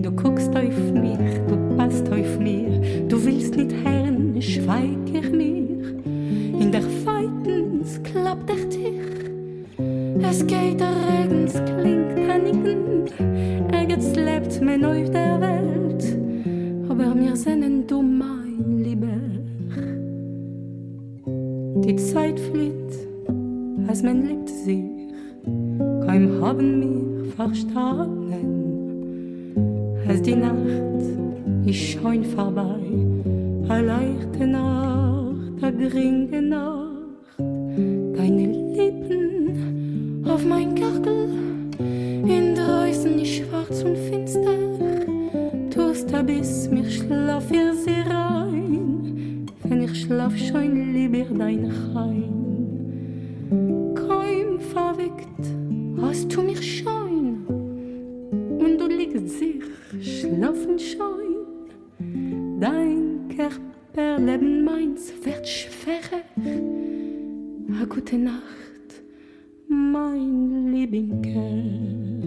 Du 0.01 0.11
guckst 0.11 0.55
auf 0.55 0.91
mich, 0.93 1.17
du 1.47 1.77
passt 1.77 2.09
auf 2.11 2.39
mir, 2.39 2.81
du 3.07 3.23
willst 3.23 3.55
nicht 3.55 3.73
hören, 3.83 4.41
schweig 4.41 4.97
ich 5.13 5.31
mir. 5.31 5.67
In 6.59 6.71
der 6.71 6.81
Feitens 6.81 8.01
klappt 8.03 8.49
der 8.49 8.69
Tisch, 8.69 9.29
es 10.29 10.45
geht 10.47 10.79
der 10.79 11.26
schon 31.77 32.23
vorbei, 32.23 32.79
eine 33.69 33.85
leichte 33.85 34.47
Nacht, 34.47 35.63
eine 35.63 35.77
geringe 35.77 36.41
Nacht, 36.41 37.37
deine 37.37 38.47
Lippen 38.75 40.25
auf 40.27 40.43
mein 40.45 40.73
Gürtel, 40.73 41.29
in 41.79 42.55
draußen 42.55 43.19
ist 43.19 43.35
schwarz 43.35 43.83
und 43.83 43.97
finster, 43.97 44.57
tust 45.69 46.11
du 46.11 46.23
bis 46.23 46.69
mir 46.69 46.89
schlaf 46.89 47.51
ihr 47.51 47.73
sie 47.73 48.01
rein, 48.09 49.45
wenn 49.63 49.83
ich 49.83 50.01
schlaf 50.01 50.35
schon 50.35 50.93
lieber 50.93 51.25
dein 51.37 51.71
Heim. 51.93 52.33
Kaum 53.95 54.59
verweckt, 54.59 55.45
hast 56.01 56.35
du 56.35 56.41
mich 56.41 56.79
schon, 56.79 57.45
und 58.59 58.77
du 58.79 58.87
liegst 58.87 59.37
sich, 59.37 59.61
schlafen 60.01 60.79
schon, 60.79 61.36
Dein 62.59 63.27
Körper 63.35 64.17
leben 64.17 64.63
meins 64.63 65.13
wird 65.23 65.47
schwerer. 65.47 66.23
A 67.79 67.85
gute 67.85 68.17
Nacht, 68.17 69.03
mein 69.67 70.73
Lieblinger. 70.73 72.17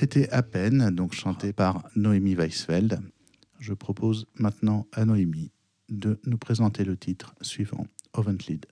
C'était 0.00 0.30
à 0.30 0.42
peine, 0.42 0.88
donc 0.88 1.12
chanté 1.12 1.52
par 1.52 1.86
Noémie 1.94 2.34
Weisfeld. 2.34 3.02
Je 3.58 3.74
propose 3.74 4.26
maintenant 4.34 4.86
à 4.92 5.04
Noémie 5.04 5.52
de 5.90 6.18
nous 6.24 6.38
présenter 6.38 6.84
le 6.84 6.96
titre 6.96 7.34
suivant, 7.42 7.86
Oventlied. 8.14 8.64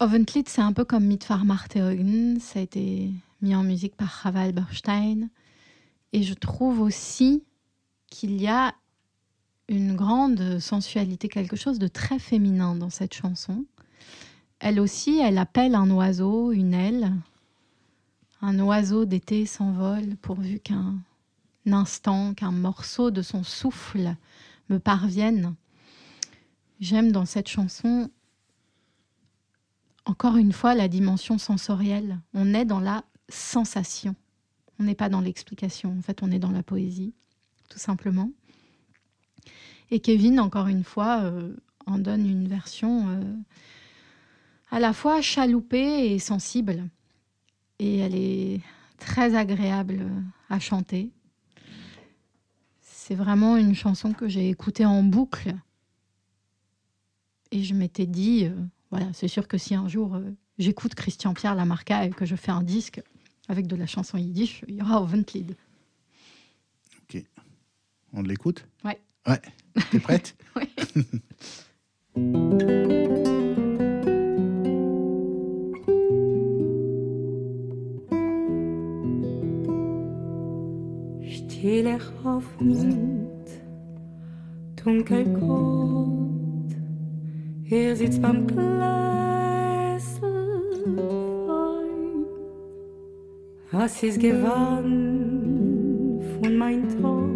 Oventlied, 0.00 0.48
c'est 0.48 0.62
un 0.62 0.72
peu 0.72 0.84
comme 0.84 1.04
Mitfar 1.04 1.44
Marteogen, 1.44 2.40
ça 2.40 2.58
a 2.58 2.62
été 2.62 3.12
mis 3.40 3.54
en 3.54 3.62
musique 3.62 3.94
par 3.94 4.08
Raval 4.08 4.50
Berstein. 4.50 5.28
Et 6.12 6.24
je 6.24 6.34
trouve 6.34 6.80
aussi 6.80 7.44
qu'il 8.10 8.42
y 8.42 8.48
a 8.48 8.74
une 9.68 9.94
grande 9.94 10.58
sensualité, 10.58 11.28
quelque 11.28 11.54
chose 11.54 11.78
de 11.78 11.86
très 11.86 12.18
féminin 12.18 12.74
dans 12.74 12.90
cette 12.90 13.14
chanson. 13.14 13.64
Elle 14.58 14.80
aussi, 14.80 15.20
elle 15.20 15.38
appelle 15.38 15.76
un 15.76 15.88
oiseau, 15.92 16.50
une 16.50 16.74
aile, 16.74 17.12
un 18.40 18.58
oiseau 18.60 19.04
d'été 19.04 19.46
s'envole 19.46 20.16
pourvu 20.16 20.60
qu'un 20.60 20.96
instant, 21.66 22.34
qu'un 22.34 22.52
morceau 22.52 23.10
de 23.10 23.22
son 23.22 23.42
souffle 23.42 24.14
me 24.68 24.78
parvienne. 24.78 25.54
J'aime 26.80 27.10
dans 27.10 27.26
cette 27.26 27.48
chanson, 27.48 28.10
encore 30.04 30.36
une 30.36 30.52
fois, 30.52 30.74
la 30.74 30.88
dimension 30.88 31.38
sensorielle. 31.38 32.20
On 32.34 32.54
est 32.54 32.64
dans 32.64 32.80
la 32.80 33.04
sensation. 33.28 34.14
On 34.78 34.84
n'est 34.84 34.94
pas 34.94 35.08
dans 35.08 35.20
l'explication. 35.20 35.96
En 35.98 36.02
fait, 36.02 36.22
on 36.22 36.30
est 36.30 36.38
dans 36.38 36.52
la 36.52 36.62
poésie, 36.62 37.12
tout 37.68 37.78
simplement. 37.78 38.30
Et 39.90 40.00
Kevin, 40.00 40.38
encore 40.38 40.68
une 40.68 40.84
fois, 40.84 41.22
euh, 41.22 41.56
en 41.86 41.98
donne 41.98 42.28
une 42.28 42.46
version 42.46 43.08
euh, 43.08 43.34
à 44.70 44.78
la 44.78 44.92
fois 44.92 45.20
chaloupée 45.20 46.12
et 46.12 46.18
sensible 46.18 46.88
et 47.78 47.98
elle 47.98 48.14
est 48.14 48.60
très 48.98 49.34
agréable 49.34 50.06
à 50.50 50.58
chanter. 50.58 51.10
C'est 52.80 53.14
vraiment 53.14 53.56
une 53.56 53.74
chanson 53.74 54.12
que 54.12 54.28
j'ai 54.28 54.50
écoutée 54.50 54.84
en 54.84 55.02
boucle. 55.02 55.54
Et 57.50 57.62
je 57.62 57.74
m'étais 57.74 58.06
dit, 58.06 58.44
euh, 58.44 58.54
voilà, 58.90 59.06
c'est 59.14 59.28
sûr 59.28 59.48
que 59.48 59.56
si 59.56 59.74
un 59.74 59.88
jour 59.88 60.16
euh, 60.16 60.34
j'écoute 60.58 60.94
Christian 60.94 61.32
Pierre 61.32 61.54
Lamarca 61.54 62.04
et 62.04 62.10
que 62.10 62.26
je 62.26 62.36
fais 62.36 62.50
un 62.50 62.62
disque 62.62 63.00
avec 63.48 63.66
de 63.66 63.76
la 63.76 63.86
chanson 63.86 64.18
yiddish, 64.18 64.62
il 64.68 64.74
y 64.74 64.82
aura 64.82 65.00
Oventlied. 65.00 65.56
Ok. 67.02 67.24
On 68.12 68.22
l'écoute? 68.22 68.66
Ouais. 68.84 69.00
Ouais. 69.26 69.40
T'es 69.90 70.00
prête? 70.00 70.36
Oui. 72.16 72.64
Hoffnung, 82.24 83.26
dunkelgrot. 84.76 86.18
Er 87.70 87.96
sitzt 87.96 88.22
beim 88.22 88.46
Gläsel 88.46 88.68
fein. 91.46 92.24
Was 93.70 94.02
ist 94.02 94.20
gewann 94.20 94.88
von 96.40 96.56
mein 96.56 96.88
Tag? 96.88 97.28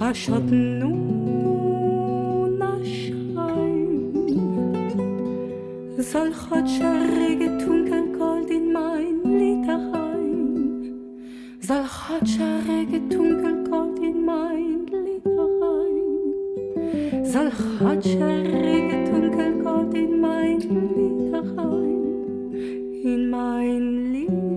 A 0.00 0.12
Schatten 0.12 0.78
nun 0.80 2.60
a 2.60 2.84
Schein. 2.84 4.12
Soll 5.98 6.32
Chotscherige 6.32 7.56
Dunkelgold 7.64 8.50
in 8.50 8.72
mein? 8.72 9.11
על 11.72 11.86
חד 11.86 12.20
שהרגת 12.24 13.00
טונקלקולט 13.10 13.98
אין 14.02 14.26
מיין 14.26 14.86
ליטרהיים. 14.92 16.32
זל 17.24 17.50
חד 17.50 18.00
שהרגת 18.00 19.10
טונקלקולט 19.10 19.94
אין 19.94 20.22
מיין 20.22 20.58
ליטרהיים. 20.96 22.02
אין 23.04 23.30
מיין 23.30 24.12
ליטרהיים. 24.12 24.52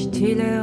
Stille 0.00 0.55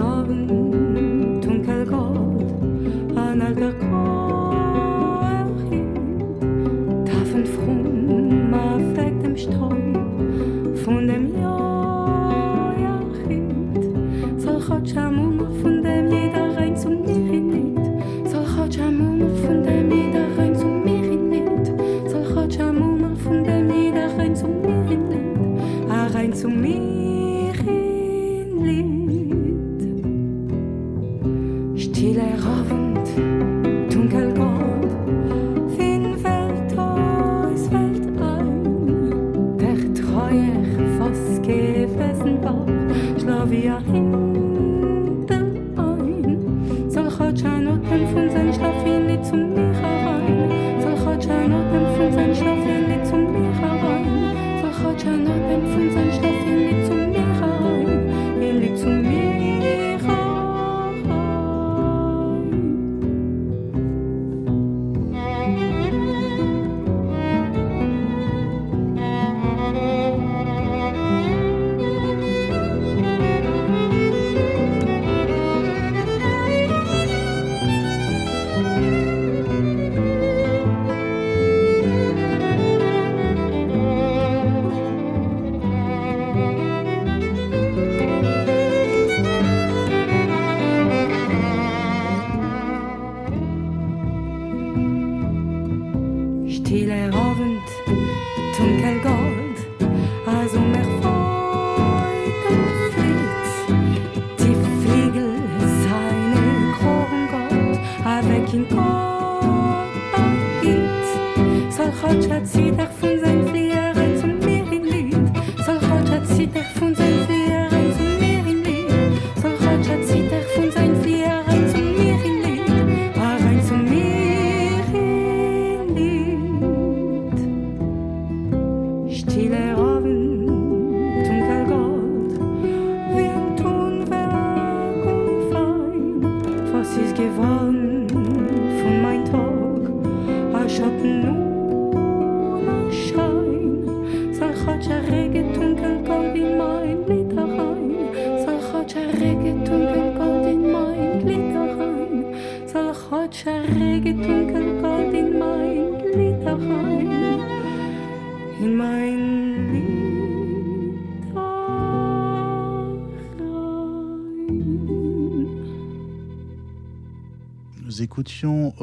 écoutions 168.03 168.73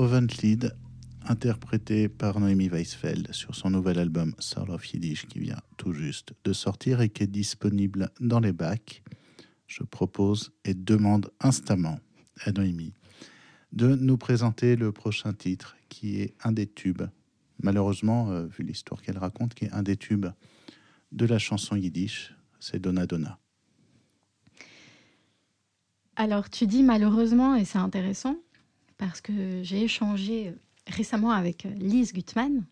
Lead, 0.43 0.75
interprété 1.29 2.09
par 2.09 2.41
Noémie 2.41 2.71
Weisfeld 2.71 3.31
sur 3.33 3.55
son 3.55 3.69
nouvel 3.69 3.99
album 3.99 4.35
Soul 4.39 4.71
of 4.71 4.91
Yiddish 4.91 5.27
qui 5.27 5.41
vient 5.41 5.61
tout 5.77 5.93
juste 5.93 6.33
de 6.45 6.55
sortir 6.55 7.03
et 7.03 7.11
qui 7.11 7.25
est 7.25 7.27
disponible 7.27 8.09
dans 8.19 8.41
les 8.41 8.53
bacs. 8.53 9.03
Je 9.67 9.83
propose 9.83 10.53
et 10.65 10.73
demande 10.73 11.31
instamment 11.39 12.01
à 12.47 12.53
Noémie 12.53 12.95
de 13.73 13.95
nous 13.95 14.17
présenter 14.17 14.75
le 14.75 14.91
prochain 14.91 15.35
titre 15.35 15.77
qui 15.91 16.23
est 16.23 16.35
un 16.43 16.53
des 16.53 16.67
tubes, 16.67 17.03
malheureusement, 17.63 18.31
euh, 18.31 18.47
vu 18.47 18.65
l'histoire 18.65 19.03
qu'elle 19.03 19.19
raconte, 19.19 19.53
qui 19.53 19.67
est 19.67 19.73
un 19.73 19.83
des 19.83 19.99
tubes 19.99 20.29
de 21.13 21.27
la 21.27 21.39
chanson 21.39 21.77
yiddish, 21.77 22.35
c'est 22.59 22.81
Donna 22.81 23.07
Donna. 23.07 23.39
Alors 26.17 26.49
tu 26.49 26.67
dis 26.67 26.83
malheureusement, 26.83 27.55
et 27.55 27.67
c'est 27.67 27.79
intéressant, 27.79 28.37
parce 29.01 29.23
que 29.23 29.63
j'ai 29.63 29.83
échangé 29.83 30.53
récemment 30.87 31.31
avec 31.31 31.67
Lise 31.79 32.13
Gutmann, 32.13 32.65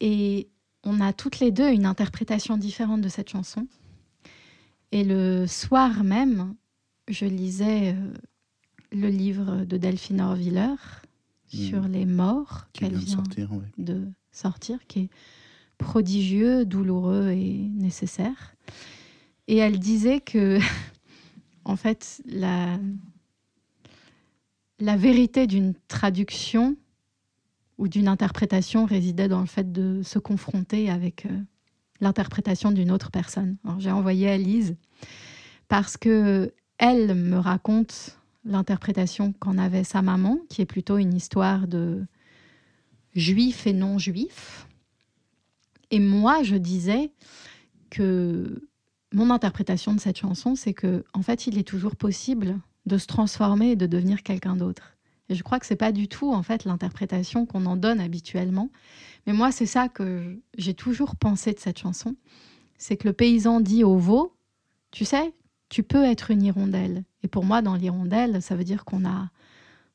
et 0.00 0.48
on 0.84 1.00
a 1.00 1.14
toutes 1.14 1.40
les 1.40 1.50
deux 1.50 1.72
une 1.72 1.86
interprétation 1.86 2.58
différente 2.58 3.00
de 3.00 3.08
cette 3.08 3.30
chanson. 3.30 3.66
Et 4.92 5.04
le 5.04 5.46
soir 5.46 6.04
même, 6.04 6.54
je 7.08 7.24
lisais 7.24 7.94
euh, 7.94 8.12
le 8.92 9.08
livre 9.08 9.64
de 9.64 9.76
Delphine 9.78 10.20
Orviller 10.20 10.74
sur 11.46 11.82
hmm. 11.82 11.92
les 11.92 12.04
morts 12.04 12.66
qu'elle 12.74 12.94
vient, 12.94 13.22
de, 13.78 14.06
sortir, 14.30 14.78
qui 14.86 15.00
est 15.00 15.10
prodigieux, 15.78 16.66
douloureux 16.66 17.30
et 17.30 17.70
nécessaire. 17.74 18.54
Et 19.46 19.56
elle 19.56 19.78
disait 19.78 20.20
que, 20.20 20.58
en 21.64 21.76
fait, 21.76 22.22
la, 22.26 22.78
la 24.80 24.96
vérité 24.96 25.46
d'une 25.46 25.74
traduction 25.88 26.76
ou 27.78 27.88
d'une 27.88 28.08
interprétation 28.08 28.84
résidait 28.84 29.28
dans 29.28 29.40
le 29.40 29.46
fait 29.46 29.72
de 29.72 30.02
se 30.02 30.18
confronter 30.18 30.90
avec 30.90 31.26
euh, 31.26 31.40
l'interprétation 32.00 32.70
d'une 32.70 32.90
autre 32.90 33.10
personne. 33.10 33.56
J'ai 33.78 33.90
envoyé 33.90 34.28
à 34.28 34.36
Lise 34.36 34.76
parce 35.68 35.96
que 35.96 36.52
elle 36.78 37.14
me 37.14 37.38
raconte 37.38 38.18
l'interprétation 38.44 39.32
qu'en 39.32 39.58
avait 39.58 39.84
sa 39.84 40.00
maman, 40.00 40.38
qui 40.48 40.62
est 40.62 40.66
plutôt 40.66 40.96
une 40.96 41.14
histoire 41.14 41.66
de 41.66 42.06
juifs 43.14 43.66
et 43.66 43.72
non 43.72 43.98
juifs. 43.98 44.68
Et 45.90 45.98
moi, 45.98 46.42
je 46.42 46.54
disais 46.54 47.10
que 47.90 48.62
mon 49.12 49.30
interprétation 49.30 49.92
de 49.92 50.00
cette 50.00 50.18
chanson, 50.18 50.54
c'est 50.54 50.74
que 50.74 51.04
en 51.14 51.22
fait, 51.22 51.46
il 51.46 51.58
est 51.58 51.66
toujours 51.66 51.96
possible 51.96 52.58
de 52.88 52.98
se 52.98 53.06
transformer 53.06 53.70
et 53.70 53.76
de 53.76 53.86
devenir 53.86 54.22
quelqu'un 54.22 54.56
d'autre. 54.56 54.96
Et 55.28 55.34
je 55.34 55.42
crois 55.42 55.60
que 55.60 55.66
c'est 55.66 55.76
pas 55.76 55.92
du 55.92 56.08
tout 56.08 56.32
en 56.32 56.42
fait 56.42 56.64
l'interprétation 56.64 57.46
qu'on 57.46 57.66
en 57.66 57.76
donne 57.76 58.00
habituellement. 58.00 58.70
Mais 59.26 59.32
moi, 59.32 59.52
c'est 59.52 59.66
ça 59.66 59.88
que 59.88 60.40
j'ai 60.56 60.74
toujours 60.74 61.16
pensé 61.16 61.52
de 61.52 61.58
cette 61.58 61.78
chanson, 61.78 62.16
c'est 62.78 62.96
que 62.96 63.06
le 63.06 63.12
paysan 63.12 63.60
dit 63.60 63.84
au 63.84 63.96
veau, 63.96 64.34
tu 64.90 65.04
sais, 65.04 65.34
tu 65.68 65.82
peux 65.82 66.04
être 66.04 66.30
une 66.30 66.42
hirondelle. 66.42 67.04
Et 67.22 67.28
pour 67.28 67.44
moi, 67.44 67.60
dans 67.60 67.74
l'hirondelle, 67.74 68.40
ça 68.40 68.56
veut 68.56 68.64
dire 68.64 68.84
qu'on 68.84 69.04
a, 69.04 69.30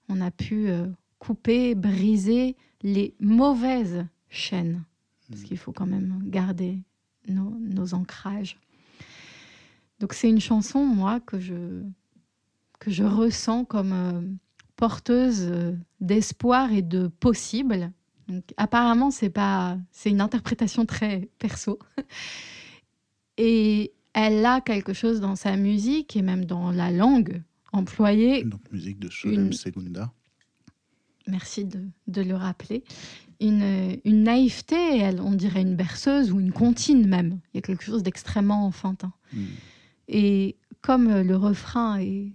on 0.10 0.22
a 0.22 0.30
pu 0.30 0.70
euh, 0.70 0.88
couper, 1.20 1.74
briser 1.74 2.56
les 2.84 3.16
mauvaises 3.20 4.06
chaînes. 4.30 4.84
Parce 5.30 5.44
qu'il 5.44 5.58
faut 5.58 5.72
quand 5.72 5.88
même 5.88 6.22
garder 6.26 6.80
nos, 7.28 7.94
ancrages. 7.94 8.60
Donc 10.00 10.14
c'est 10.14 10.30
une 10.30 10.42
chanson, 10.42 10.86
moi, 10.86 11.20
que 11.22 11.40
je, 11.40 11.82
que 12.84 12.92
je 12.92 13.04
ressens 13.04 13.66
comme 13.66 13.94
euh, 13.94 14.22
porteuse 14.76 15.48
euh, 15.50 15.74
d'espoir 16.02 16.74
et 16.74 16.82
de 16.82 17.08
possible. 17.08 17.92
Donc, 18.28 18.44
apparemment, 18.58 19.10
c'est 19.10 19.30
pas, 19.30 19.78
c'est 19.92 20.10
une 20.10 20.22
interprétation 20.22 20.86
très 20.86 21.30
perso. 21.40 21.80
Et 23.38 23.94
elle 24.14 24.46
a 24.46 24.62
quelque 24.62 24.94
chose 24.94 25.20
dans 25.20 25.36
sa 25.36 25.56
musique 25.56 26.16
et 26.16 26.22
même 26.22 26.46
dans 26.46 26.70
la 26.70 26.92
langue 26.92 27.42
employée. 27.72 28.44
Donc, 28.44 28.62
musique 28.72 29.00
de 29.00 29.10
Sholem 29.10 29.52
Segunda. 29.54 30.14
Merci 31.26 31.66
de, 31.66 31.80
de, 32.06 32.22
le 32.22 32.36
rappeler. 32.36 32.84
Une, 33.40 33.98
une 34.06 34.22
naïveté, 34.22 35.00
elle, 35.00 35.20
on 35.20 35.32
dirait 35.32 35.64
une 35.64 35.76
berceuse 35.76 36.32
ou 36.32 36.40
une 36.40 36.52
comptine 36.52 37.08
même. 37.08 37.40
Il 37.54 37.58
y 37.58 37.60
a 37.60 37.62
quelque 37.62 37.84
chose 37.84 38.04
d'extrêmement 38.04 38.68
enfantin. 38.68 39.14
Hmm. 39.34 39.46
Et 40.08 40.58
comme 40.82 41.22
le 41.22 41.36
refrain 41.36 41.98
est 41.98 42.34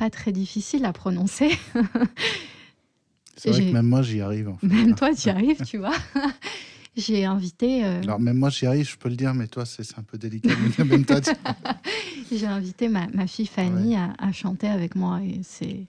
pas 0.00 0.08
très 0.08 0.32
difficile 0.32 0.86
à 0.86 0.94
prononcer. 0.94 1.50
C'est 3.36 3.50
vrai 3.50 3.66
que 3.66 3.72
même 3.72 3.86
moi 3.86 4.00
j'y 4.00 4.22
arrive. 4.22 4.48
En 4.48 4.56
fait. 4.56 4.66
Même 4.66 4.94
toi 4.94 5.14
tu 5.14 5.28
y 5.28 5.30
arrives, 5.30 5.62
tu 5.66 5.76
vois. 5.76 5.94
j'ai 6.96 7.26
invité. 7.26 7.84
Euh, 7.84 8.00
Alors, 8.02 8.18
même 8.18 8.38
moi, 8.38 8.48
j'y 8.48 8.64
arrive, 8.64 8.88
je 8.88 8.96
peux 8.96 9.10
le 9.10 9.16
dire, 9.16 9.34
mais 9.34 9.46
toi, 9.46 9.66
c'est 9.66 9.98
un 9.98 10.02
peu 10.02 10.16
délicat. 10.16 10.50
j'ai 12.32 12.46
invité 12.46 12.88
ma, 12.88 13.08
ma, 13.08 13.26
fille 13.26 13.46
Fanny 13.46 13.94
à, 13.94 14.32
chanter 14.32 14.68
avec 14.68 14.96
moi. 14.96 15.20
Et 15.22 15.40
c'est. 15.42 15.86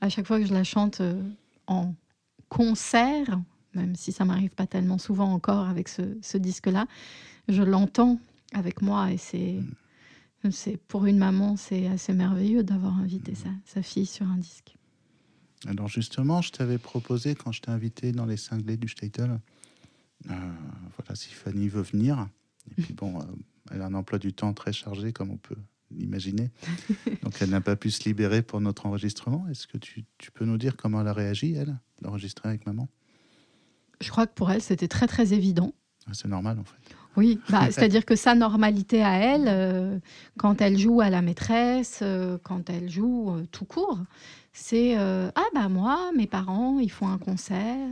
À 0.00 0.08
chaque 0.08 0.26
fois 0.26 0.38
que 0.38 0.46
je 0.46 0.54
la 0.54 0.62
chante 0.62 1.00
euh, 1.00 1.20
en 1.66 1.94
concert, 2.48 3.40
même 3.74 3.96
si 3.96 4.12
ça 4.12 4.24
m'arrive 4.24 4.50
pas 4.50 4.68
tellement 4.68 4.98
souvent 4.98 5.32
encore 5.32 5.68
avec 5.68 5.88
ce, 5.88 6.02
ce 6.22 6.38
disque-là, 6.38 6.86
je 7.48 7.64
l'entends 7.64 8.20
avec 8.54 8.82
moi. 8.82 9.10
Et 9.10 9.18
c'est. 9.18 9.58
Mm. 9.60 9.74
C'est 10.50 10.76
Pour 10.76 11.06
une 11.06 11.18
maman, 11.18 11.56
c'est 11.56 11.86
assez 11.88 12.12
merveilleux 12.12 12.62
d'avoir 12.62 12.98
invité 12.98 13.32
mm. 13.32 13.36
sa, 13.36 13.50
sa 13.64 13.82
fille 13.82 14.06
sur 14.06 14.26
un 14.26 14.36
disque. 14.36 14.76
Alors 15.66 15.88
justement, 15.88 16.40
je 16.40 16.52
t'avais 16.52 16.78
proposé 16.78 17.34
quand 17.34 17.52
je 17.52 17.60
t'ai 17.60 17.70
invité 17.70 18.12
dans 18.12 18.26
les 18.26 18.36
cinglés 18.36 18.76
du 18.76 18.88
Statel, 18.88 19.40
euh, 20.30 20.34
voilà, 20.96 21.14
si 21.14 21.30
Fanny 21.30 21.68
veut 21.68 21.82
venir. 21.82 22.28
Et 22.70 22.82
puis 22.82 22.94
bon, 22.94 23.20
euh, 23.20 23.24
elle 23.70 23.82
a 23.82 23.86
un 23.86 23.94
emploi 23.94 24.18
du 24.18 24.32
temps 24.32 24.52
très 24.52 24.72
chargé, 24.72 25.12
comme 25.12 25.30
on 25.30 25.36
peut 25.36 25.56
l'imaginer. 25.90 26.50
Donc 27.22 27.40
elle 27.40 27.50
n'a 27.50 27.60
pas 27.60 27.76
pu 27.76 27.90
se 27.90 28.04
libérer 28.04 28.42
pour 28.42 28.60
notre 28.60 28.86
enregistrement. 28.86 29.46
Est-ce 29.48 29.66
que 29.66 29.78
tu, 29.78 30.04
tu, 30.18 30.30
peux 30.30 30.44
nous 30.44 30.58
dire 30.58 30.76
comment 30.76 31.00
elle 31.00 31.08
a 31.08 31.12
réagi, 31.12 31.54
elle, 31.54 31.78
d'enregistrer 32.02 32.48
avec 32.48 32.66
maman? 32.66 32.88
Je 34.00 34.10
crois 34.10 34.26
que 34.26 34.34
pour 34.34 34.50
elle, 34.50 34.62
c'était 34.62 34.88
très 34.88 35.08
très 35.08 35.32
évident. 35.32 35.74
Ah, 36.06 36.14
c'est 36.14 36.28
normal 36.28 36.58
en 36.58 36.64
fait. 36.64 36.94
Oui, 37.16 37.40
bah, 37.50 37.70
c'est-à-dire 37.70 38.04
que 38.04 38.14
sa 38.14 38.34
normalité 38.34 39.02
à 39.02 39.16
elle, 39.18 39.46
euh, 39.48 39.98
quand 40.38 40.60
elle 40.60 40.78
joue 40.78 41.00
à 41.00 41.10
la 41.10 41.20
maîtresse, 41.20 42.02
quand 42.44 42.70
elle 42.70 42.88
joue 42.88 43.34
tout 43.50 43.64
court, 43.64 43.98
c'est 44.52 44.96
Ah 44.96 45.44
bah 45.54 45.68
moi, 45.68 46.10
mes 46.16 46.26
parents, 46.26 46.78
ils 46.78 46.90
font 46.90 47.08
un 47.08 47.18
concert, 47.18 47.88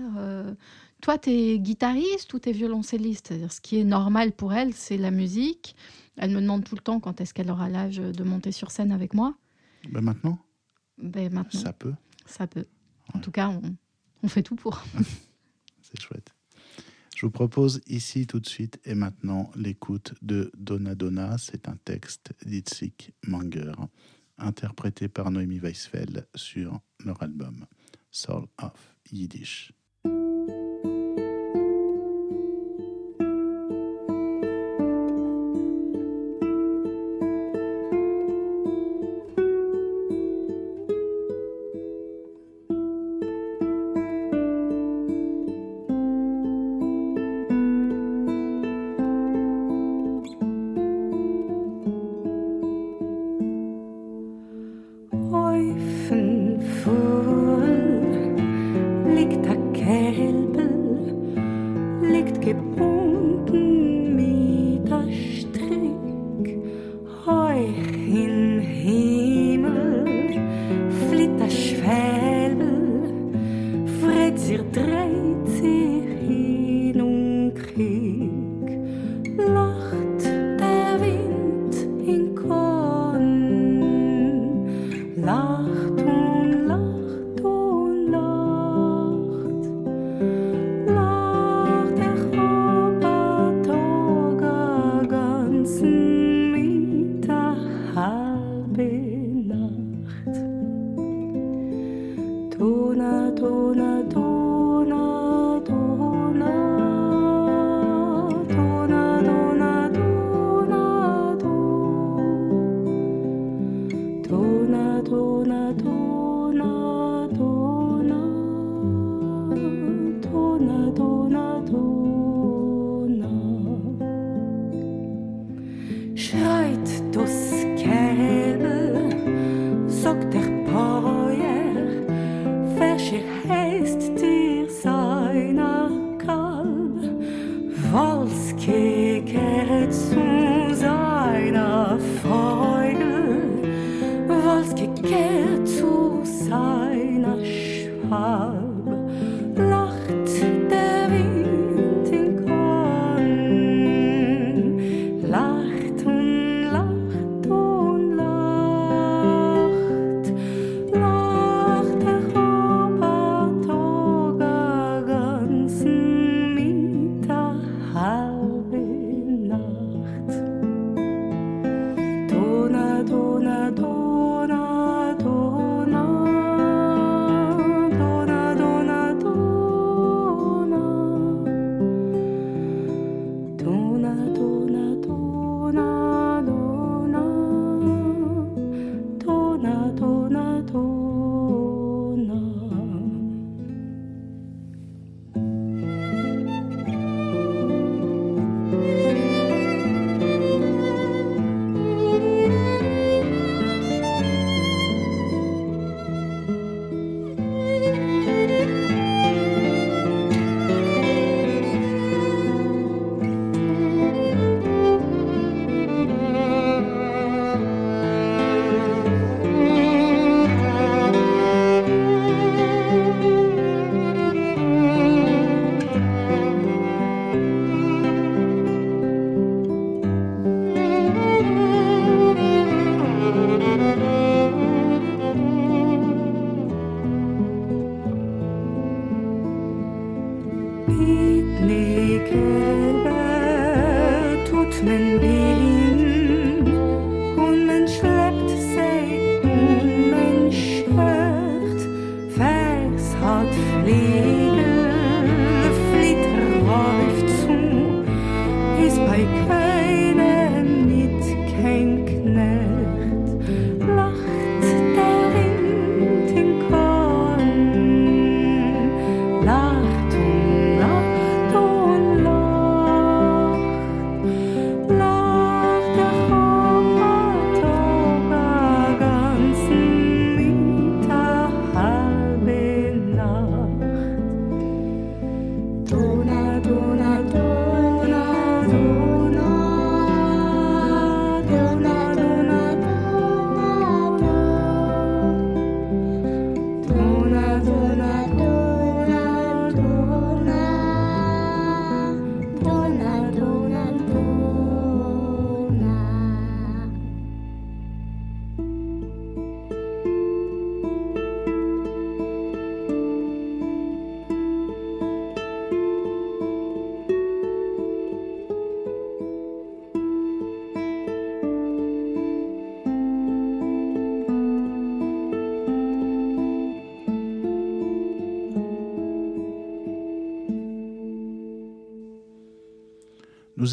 toi, 1.01 1.19
tu 1.19 1.31
es 1.31 1.59
guitariste 1.59 2.33
ou 2.35 2.39
tu 2.39 2.51
es 2.51 2.53
violoncelliste? 2.53 3.29
C'est-à-dire, 3.29 3.53
ce 3.53 3.61
qui 3.61 3.79
est 3.79 3.85
normal 3.85 4.33
pour 4.33 4.53
elle, 4.53 4.75
c'est 4.75 4.97
la 4.97 5.11
musique. 5.11 5.77
Elle 6.17 6.31
me 6.31 6.41
demande 6.41 6.65
tout 6.65 6.75
le 6.75 6.81
temps 6.81 7.01
quand 7.01 7.21
est-ce 7.21 7.35
qu'elle 7.35 7.51
aura 7.51 7.69
l'âge 7.69 7.99
de 7.99 8.25
monter 8.25 8.53
sur 8.53 8.71
scène 8.71 8.93
avec 8.93 9.15
moi. 9.15 9.37
Ben 9.91 10.01
maintenant? 10.01 10.39
Ben 10.99 11.33
maintenant. 11.33 11.61
Ça 11.61 11.73
peut. 11.73 11.95
Ça 12.25 12.47
peut. 12.47 12.67
En 13.15 13.21
tout 13.21 13.31
cas, 13.31 13.53
on, 14.23 14.29
fait 14.29 14.43
tout 14.43 14.57
pour. 14.57 14.83
c'est 15.83 16.01
chouette. 16.01 16.35
Je 17.17 17.25
vous 17.25 17.33
propose 17.33 17.81
ici 17.87 18.27
tout 18.27 18.41
de 18.41 18.47
suite 18.47 18.79
et 18.85 18.95
maintenant 18.95 19.51
l'écoute 19.57 20.13
de 20.21 20.53
Donna 20.55 20.95
Donna. 20.95 21.39
C'est 21.39 21.67
un 21.67 21.79
texte 21.83 22.35
d'Itzik 22.45 23.15
Manger, 23.27 23.73
interprété 24.37 25.09
par 25.09 25.31
Noémie 25.31 25.59
Weisfeld 25.59 26.29
sur 26.35 26.79
leur 27.03 27.23
album 27.23 27.65
Soul 28.11 28.45
of 28.59 28.95
Yiddish. 29.11 29.73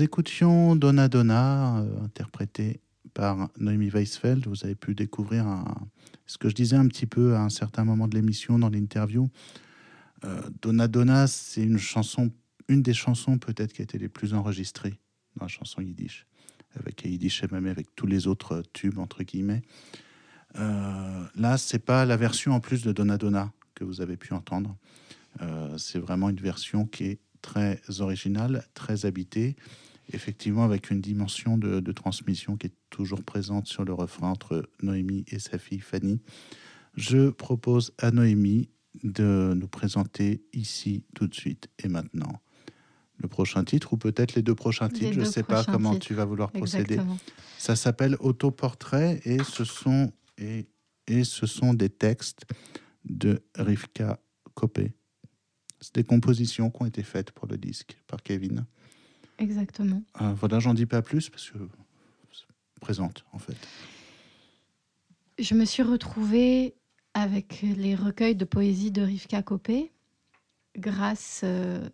Écoutions 0.02 0.76
Donna 0.76 1.08
Donna, 1.08 1.80
euh, 1.80 2.04
interprétée 2.04 2.82
par 3.14 3.50
Noémie 3.58 3.90
Weisfeld. 3.90 4.48
Vous 4.48 4.66
avez 4.66 4.76
pu 4.76 4.96
découvrir 4.96 5.46
ce 6.26 6.38
que 6.38 6.50
je 6.50 6.56
disais 6.56 6.76
un 6.76 6.88
petit 6.88 7.06
peu 7.06 7.36
à 7.36 7.42
un 7.42 7.50
certain 7.50 7.84
moment 7.84 8.08
de 8.08 8.16
l'émission, 8.16 8.58
dans 8.58 8.70
l'interview. 8.70 9.30
Euh, 10.26 10.42
Donna 10.62 10.88
Donna, 10.88 11.28
c'est 11.28 11.64
une 11.64 11.78
chanson, 11.78 12.32
une 12.68 12.82
des 12.82 12.94
chansons 12.94 13.38
peut-être 13.38 13.74
qui 13.74 13.82
a 13.82 13.84
été 13.84 13.98
les 13.98 14.10
plus 14.10 14.34
enregistrées 14.34 15.00
dans 15.36 15.46
la 15.46 15.50
chanson 15.50 15.82
yiddish, 15.82 16.26
avec 16.80 17.04
Yiddish 17.04 17.44
et 17.44 17.48
même 17.52 17.68
avec 17.68 17.96
tous 17.96 18.08
les 18.08 18.28
autres 18.28 18.64
tubes, 18.74 19.00
entre 19.00 19.24
guillemets. 19.24 19.62
Euh, 20.56 21.24
là, 21.36 21.58
c'est 21.58 21.80
pas 21.86 22.06
la 22.06 22.18
version 22.18 22.54
en 22.54 22.60
plus 22.60 22.84
de 22.84 22.92
Donna 22.92 23.18
Donna 23.18 23.52
que 23.76 23.84
vous 23.84 24.02
avez 24.02 24.18
pu 24.18 24.34
entendre. 24.34 24.76
Euh, 25.42 25.78
c'est 25.78 26.00
vraiment 26.00 26.30
une 26.30 26.40
version 26.40 26.86
qui 26.86 27.06
est 27.06 27.20
très 27.42 27.82
originale, 28.00 28.66
très 28.74 29.06
habitée, 29.06 29.56
effectivement 30.12 30.64
avec 30.64 30.92
une 30.92 31.02
dimension 31.02 31.58
de, 31.58 31.80
de 31.80 31.92
transmission 31.92 32.58
qui 32.58 32.68
est 32.68 32.76
toujours 32.90 33.24
présente 33.24 33.68
sur 33.68 33.86
le 33.86 33.94
refrain 33.94 34.30
entre 34.30 34.70
Noémie 34.82 35.26
et 35.28 35.40
sa 35.40 35.58
fille 35.58 35.80
Fanny. 35.80 36.22
Je 36.96 37.30
propose 37.30 37.94
à 37.98 38.12
Noémie 38.12 38.70
de 39.04 39.54
nous 39.56 39.68
présenter 39.68 40.44
ici, 40.54 41.06
tout 41.16 41.28
de 41.28 41.34
suite 41.34 41.70
et 41.84 41.88
maintenant, 41.88 42.42
le 43.18 43.28
prochain 43.28 43.64
titre 43.64 43.94
ou 43.94 43.98
peut-être 43.98 44.36
les 44.36 44.42
deux 44.42 44.56
prochains 44.56 44.88
Les 44.90 45.00
titres. 45.00 45.14
Je 45.14 45.20
ne 45.22 45.26
sais 45.26 45.44
pas 45.44 45.64
comment 45.64 45.94
titres. 45.94 46.08
tu 46.08 46.14
vas 46.14 46.26
vouloir 46.26 46.52
procéder. 46.52 46.96
Exactement. 46.96 47.18
Ça 47.58 47.76
s'appelle 47.76 48.18
Autoportrait 48.20 49.22
et 49.26 49.44
ce 49.44 49.64
sont 49.64 50.12
et, 50.38 50.68
et 51.08 51.24
ce 51.24 51.46
sont 51.46 51.74
des 51.74 51.90
textes 51.90 52.46
de 53.06 53.44
Rivka 53.56 54.20
Kopé. 54.54 54.94
C'est 55.80 55.96
des 55.96 56.04
compositions 56.04 56.70
qui 56.70 56.82
ont 56.82 56.86
été 56.86 57.04
faites 57.04 57.32
pour 57.32 57.48
le 57.48 57.58
disque 57.58 58.02
par 58.08 58.22
Kevin. 58.22 58.66
Exactement. 59.40 60.04
Euh, 60.22 60.34
voilà, 60.34 60.60
j'en 60.60 60.74
dis 60.74 60.86
pas 60.86 61.02
plus 61.02 61.30
parce 61.30 61.50
que 61.50 61.58
c'est 62.32 62.46
présente 62.80 63.26
en 63.34 63.40
fait. 63.40 63.58
Je 65.40 65.56
me 65.56 65.66
suis 65.66 65.84
retrouvée 65.84 66.76
avec 67.14 67.62
les 67.62 67.96
recueils 67.96 68.36
de 68.36 68.46
poésie 68.46 68.92
de 68.92 69.02
Rivka 69.02 69.42
Kopé 69.42 69.92
grâce 70.78 71.42
euh, 71.44 71.88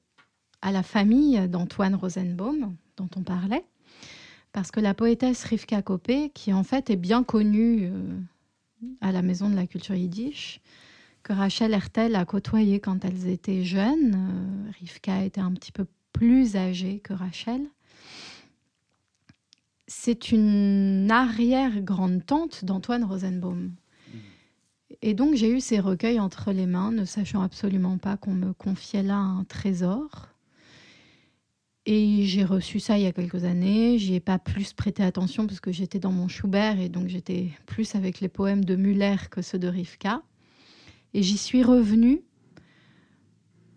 à 0.61 0.71
la 0.71 0.83
famille 0.83 1.47
d'Antoine 1.47 1.95
Rosenbaum 1.95 2.75
dont 2.97 3.09
on 3.15 3.23
parlait. 3.23 3.65
Parce 4.51 4.71
que 4.71 4.79
la 4.79 4.93
poétesse 4.93 5.43
Rivka 5.43 5.81
Kopé, 5.81 6.31
qui 6.33 6.53
en 6.53 6.63
fait 6.63 6.89
est 6.89 6.95
bien 6.95 7.23
connue 7.23 7.91
euh, 7.91 8.19
à 9.01 9.11
la 9.11 9.21
Maison 9.21 9.49
de 9.49 9.55
la 9.55 9.67
Culture 9.67 9.95
Yiddish, 9.95 10.59
que 11.23 11.33
Rachel 11.33 11.73
Hertel 11.73 12.15
a 12.15 12.25
côtoyée 12.25 12.79
quand 12.79 13.05
elles 13.05 13.27
étaient 13.27 13.63
jeunes. 13.63 14.15
Euh, 14.15 14.71
Rivka 14.79 15.23
était 15.23 15.41
un 15.41 15.51
petit 15.51 15.71
peu 15.71 15.85
plus 16.19 16.57
âgée 16.57 16.99
que 16.99 17.13
Rachel. 17.13 17.61
c'est 19.87 20.33
une 20.33 21.09
arrière-grande-tante 21.09 22.65
d'Antoine 22.65 23.05
Rosenbaum. 23.05 23.71
Et 25.01 25.13
donc 25.13 25.35
j'ai 25.35 25.49
eu 25.49 25.61
ces 25.61 25.79
recueils 25.79 26.19
entre 26.19 26.51
les 26.51 26.65
mains, 26.65 26.91
ne 26.91 27.05
sachant 27.05 27.41
absolument 27.41 27.97
pas 27.97 28.17
qu'on 28.17 28.33
me 28.33 28.51
confiait 28.51 29.01
là 29.01 29.15
un 29.15 29.45
trésor. 29.45 30.27
Et 31.85 32.25
j'ai 32.25 32.43
reçu 32.43 32.81
ça 32.81 32.97
il 32.97 33.03
y 33.03 33.07
a 33.07 33.13
quelques 33.13 33.45
années. 33.45 33.97
J'y 33.97 34.15
ai 34.15 34.19
pas 34.19 34.39
plus 34.39 34.73
prêté 34.73 35.01
attention 35.01 35.47
parce 35.47 35.61
que 35.61 35.71
j'étais 35.71 35.99
dans 35.99 36.11
mon 36.11 36.27
Schubert 36.27 36.81
et 36.81 36.89
donc 36.89 37.07
j'étais 37.07 37.51
plus 37.65 37.95
avec 37.95 38.19
les 38.19 38.27
poèmes 38.27 38.65
de 38.65 38.75
Muller 38.75 39.15
que 39.31 39.41
ceux 39.41 39.57
de 39.57 39.69
Rivka. 39.69 40.21
Et 41.13 41.23
j'y 41.23 41.37
suis 41.37 41.63
revenue. 41.63 42.21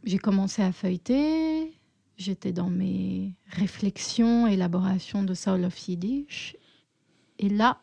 J'ai 0.03 0.19
commencé 0.19 0.61
à 0.61 0.73
feuilleter. 0.73 1.52
J'étais 2.17 2.53
dans 2.53 2.71
mes 2.71 3.35
réflexions, 3.47 4.47
élaborations 4.47 5.23
de 5.23 5.35
Soul 5.35 5.65
of 5.65 5.89
Yiddish. 5.89 6.57
Et 7.39 7.49
là, 7.49 7.81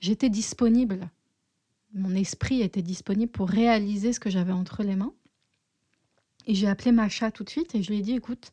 j'étais 0.00 0.28
disponible. 0.28 1.08
Mon 1.94 2.14
esprit 2.14 2.62
était 2.62 2.82
disponible 2.82 3.30
pour 3.30 3.48
réaliser 3.48 4.12
ce 4.12 4.20
que 4.20 4.30
j'avais 4.30 4.52
entre 4.52 4.82
les 4.82 4.96
mains. 4.96 5.12
Et 6.46 6.54
j'ai 6.54 6.66
appelé 6.66 6.92
Macha 6.92 7.30
tout 7.30 7.44
de 7.44 7.50
suite 7.50 7.74
et 7.74 7.82
je 7.82 7.90
lui 7.90 7.98
ai 7.98 8.02
dit, 8.02 8.14
écoute, 8.14 8.50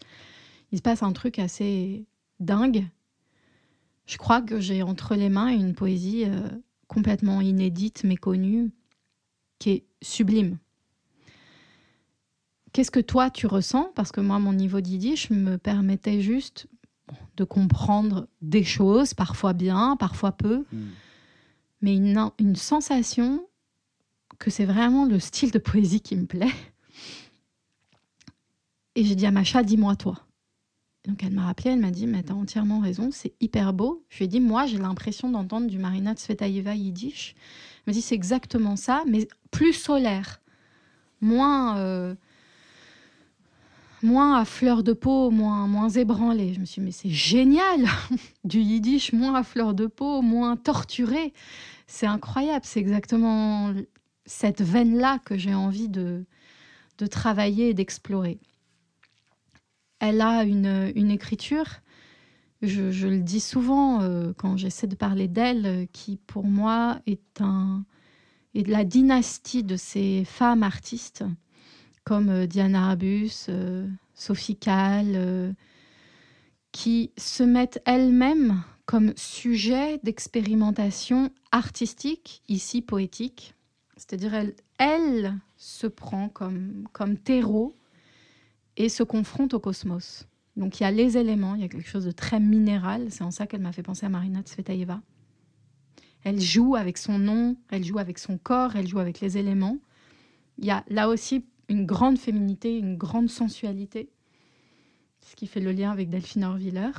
il 0.71 0.77
se 0.77 0.83
passe 0.83 1.01
un 1.01 1.13
truc 1.13 1.39
assez 1.39 2.05
dingue. 2.39 2.85
Je 4.05 4.17
crois 4.17 4.41
que 4.41 4.59
j'ai 4.59 4.83
entre 4.83 5.15
les 5.15 5.29
mains 5.29 5.47
une 5.47 5.73
poésie 5.73 6.25
euh, 6.25 6.49
complètement 6.87 7.41
inédite, 7.41 8.03
méconnue, 8.03 8.71
qui 9.57 9.69
est 9.69 9.85
sublime. 10.01 10.57
Qu'est-ce 12.73 12.91
que 12.91 12.99
toi 12.99 13.29
tu 13.29 13.47
ressens? 13.47 13.91
Parce 13.95 14.11
que 14.11 14.21
moi, 14.21 14.39
mon 14.39 14.53
niveau 14.53 14.81
d'Yiddish 14.81 15.29
me 15.31 15.57
permettait 15.57 16.21
juste 16.21 16.67
de 17.37 17.43
comprendre 17.43 18.27
des 18.41 18.63
choses, 18.63 19.13
parfois 19.13 19.53
bien, 19.53 19.95
parfois 19.97 20.31
peu, 20.31 20.65
Mm. 20.71 20.77
mais 21.81 21.95
une, 21.95 22.29
une 22.39 22.55
sensation 22.55 23.45
que 24.37 24.51
c'est 24.51 24.65
vraiment 24.65 25.05
le 25.05 25.19
style 25.19 25.51
de 25.51 25.59
poésie 25.59 26.01
qui 26.01 26.15
me 26.15 26.25
plaît. 26.25 26.53
Et 28.95 29.03
j'ai 29.03 29.15
dit 29.15 29.25
à 29.25 29.31
Macha, 29.31 29.63
dis-moi 29.63 29.95
toi. 29.95 30.15
Donc 31.07 31.23
elle 31.23 31.31
m'a 31.33 31.45
rappelé, 31.45 31.71
elle 31.71 31.79
m'a 31.79 31.91
dit, 31.91 32.05
mais 32.07 32.23
t'as 32.23 32.33
entièrement 32.33 32.79
raison, 32.79 33.09
c'est 33.11 33.33
hyper 33.39 33.73
beau. 33.73 34.03
Je 34.09 34.17
lui 34.19 34.25
ai 34.25 34.27
dit, 34.27 34.39
moi 34.41 34.65
j'ai 34.65 34.77
l'impression 34.77 35.29
d'entendre 35.29 35.67
du 35.67 35.79
Marina 35.79 36.13
Tsvetaeva 36.13 36.75
yiddish. 36.75 37.35
Elle 37.87 37.91
m'a 37.91 37.93
dit, 37.93 38.01
c'est 38.01 38.15
exactement 38.15 38.75
ça, 38.75 39.03
mais 39.07 39.27
plus 39.51 39.73
solaire, 39.73 40.41
moins, 41.21 41.77
euh, 41.77 42.15
moins 44.01 44.39
à 44.39 44.45
fleur 44.45 44.83
de 44.83 44.93
peau, 44.93 45.29
moins, 45.29 45.67
moins 45.67 45.89
ébranlé. 45.89 46.53
Je 46.53 46.59
me 46.59 46.65
suis 46.65 46.81
dit, 46.81 46.85
mais 46.85 46.91
c'est 46.91 47.09
génial, 47.09 47.85
du 48.43 48.59
yiddish 48.59 49.13
moins 49.13 49.35
à 49.35 49.43
fleur 49.43 49.73
de 49.73 49.87
peau, 49.87 50.21
moins 50.21 50.55
torturé. 50.55 51.33
C'est 51.87 52.05
incroyable, 52.05 52.65
c'est 52.65 52.79
exactement 52.79 53.73
cette 54.25 54.61
veine-là 54.61 55.19
que 55.19 55.37
j'ai 55.37 55.55
envie 55.55 55.89
de, 55.89 56.25
de 56.99 57.05
travailler 57.07 57.69
et 57.69 57.73
d'explorer. 57.73 58.39
Elle 59.99 60.21
a 60.21 60.43
une, 60.43 61.11
écriture, 61.11 61.81
je, 62.61 63.07
le 63.07 63.19
dis 63.19 63.41
souvent 63.41 64.01
euh, 64.01 64.31
quand 64.37 64.55
j'essaie 64.55 64.87
de 64.87 64.95
parler 64.95 65.27
d'elle, 65.27 65.65
euh, 65.65 65.85
qui 65.91 66.15
pour 66.15 66.45
moi 66.45 67.01
est, 67.05 67.41
est 68.53 68.63
de 68.63 68.71
la 68.71 68.85
dynastie 68.85 69.63
de 69.63 69.75
ces 69.75 70.23
femmes 70.23 70.63
artistes 70.63 71.25
comme 72.09 72.29
euh, 72.29 72.47
Diana 72.47 72.89
Arbus, 72.89 73.45
euh, 73.49 73.87
Sophie 74.15 74.55
Kahl, 74.55 75.11
euh, 75.13 75.53
qui 76.71 77.11
se 77.17 77.43
mettent 77.43 77.79
elles-mêmes 77.85 78.63
comme 78.87 79.13
sujet 79.15 79.99
d'expérimentation 80.01 81.29
artistique, 81.51 82.41
ici 82.47 82.81
poétique. 82.81 83.53
C'est-à-dire, 83.95 84.33
elle, 84.33 84.55
elle 84.79 85.35
se 85.55 85.85
prend 85.85 86.29
comme, 86.29 86.87
comme 86.93 87.15
terreau 87.15 87.75
et 88.75 88.89
se 88.89 89.03
confronte 89.03 89.53
au 89.53 89.59
cosmos. 89.59 90.25
Donc 90.57 90.79
il 90.79 90.83
y 90.83 90.85
a 90.87 90.91
les 90.91 91.15
éléments, 91.15 91.53
il 91.53 91.61
y 91.61 91.65
a 91.65 91.67
quelque 91.67 91.87
chose 91.87 92.05
de 92.05 92.11
très 92.11 92.39
minéral. 92.39 93.11
C'est 93.11 93.23
en 93.23 93.29
ça 93.29 93.45
qu'elle 93.45 93.61
m'a 93.61 93.71
fait 93.71 93.83
penser 93.83 94.07
à 94.07 94.09
Marina 94.09 94.41
Tsvetaeva. 94.41 94.99
Elle 96.23 96.41
joue 96.41 96.75
avec 96.75 96.97
son 96.97 97.19
nom, 97.19 97.55
elle 97.69 97.83
joue 97.83 97.99
avec 97.99 98.17
son 98.17 98.39
corps, 98.39 98.75
elle 98.75 98.87
joue 98.87 98.97
avec 98.97 99.19
les 99.19 99.37
éléments. 99.37 99.77
Il 100.57 100.65
y 100.65 100.71
a 100.71 100.83
là 100.89 101.07
aussi 101.07 101.45
une 101.69 101.85
grande 101.85 102.17
féminité, 102.17 102.77
une 102.77 102.97
grande 102.97 103.29
sensualité, 103.29 104.09
ce 105.21 105.35
qui 105.35 105.47
fait 105.47 105.59
le 105.59 105.71
lien 105.71 105.91
avec 105.91 106.09
Delphine 106.09 106.43
Orviller. 106.43 106.91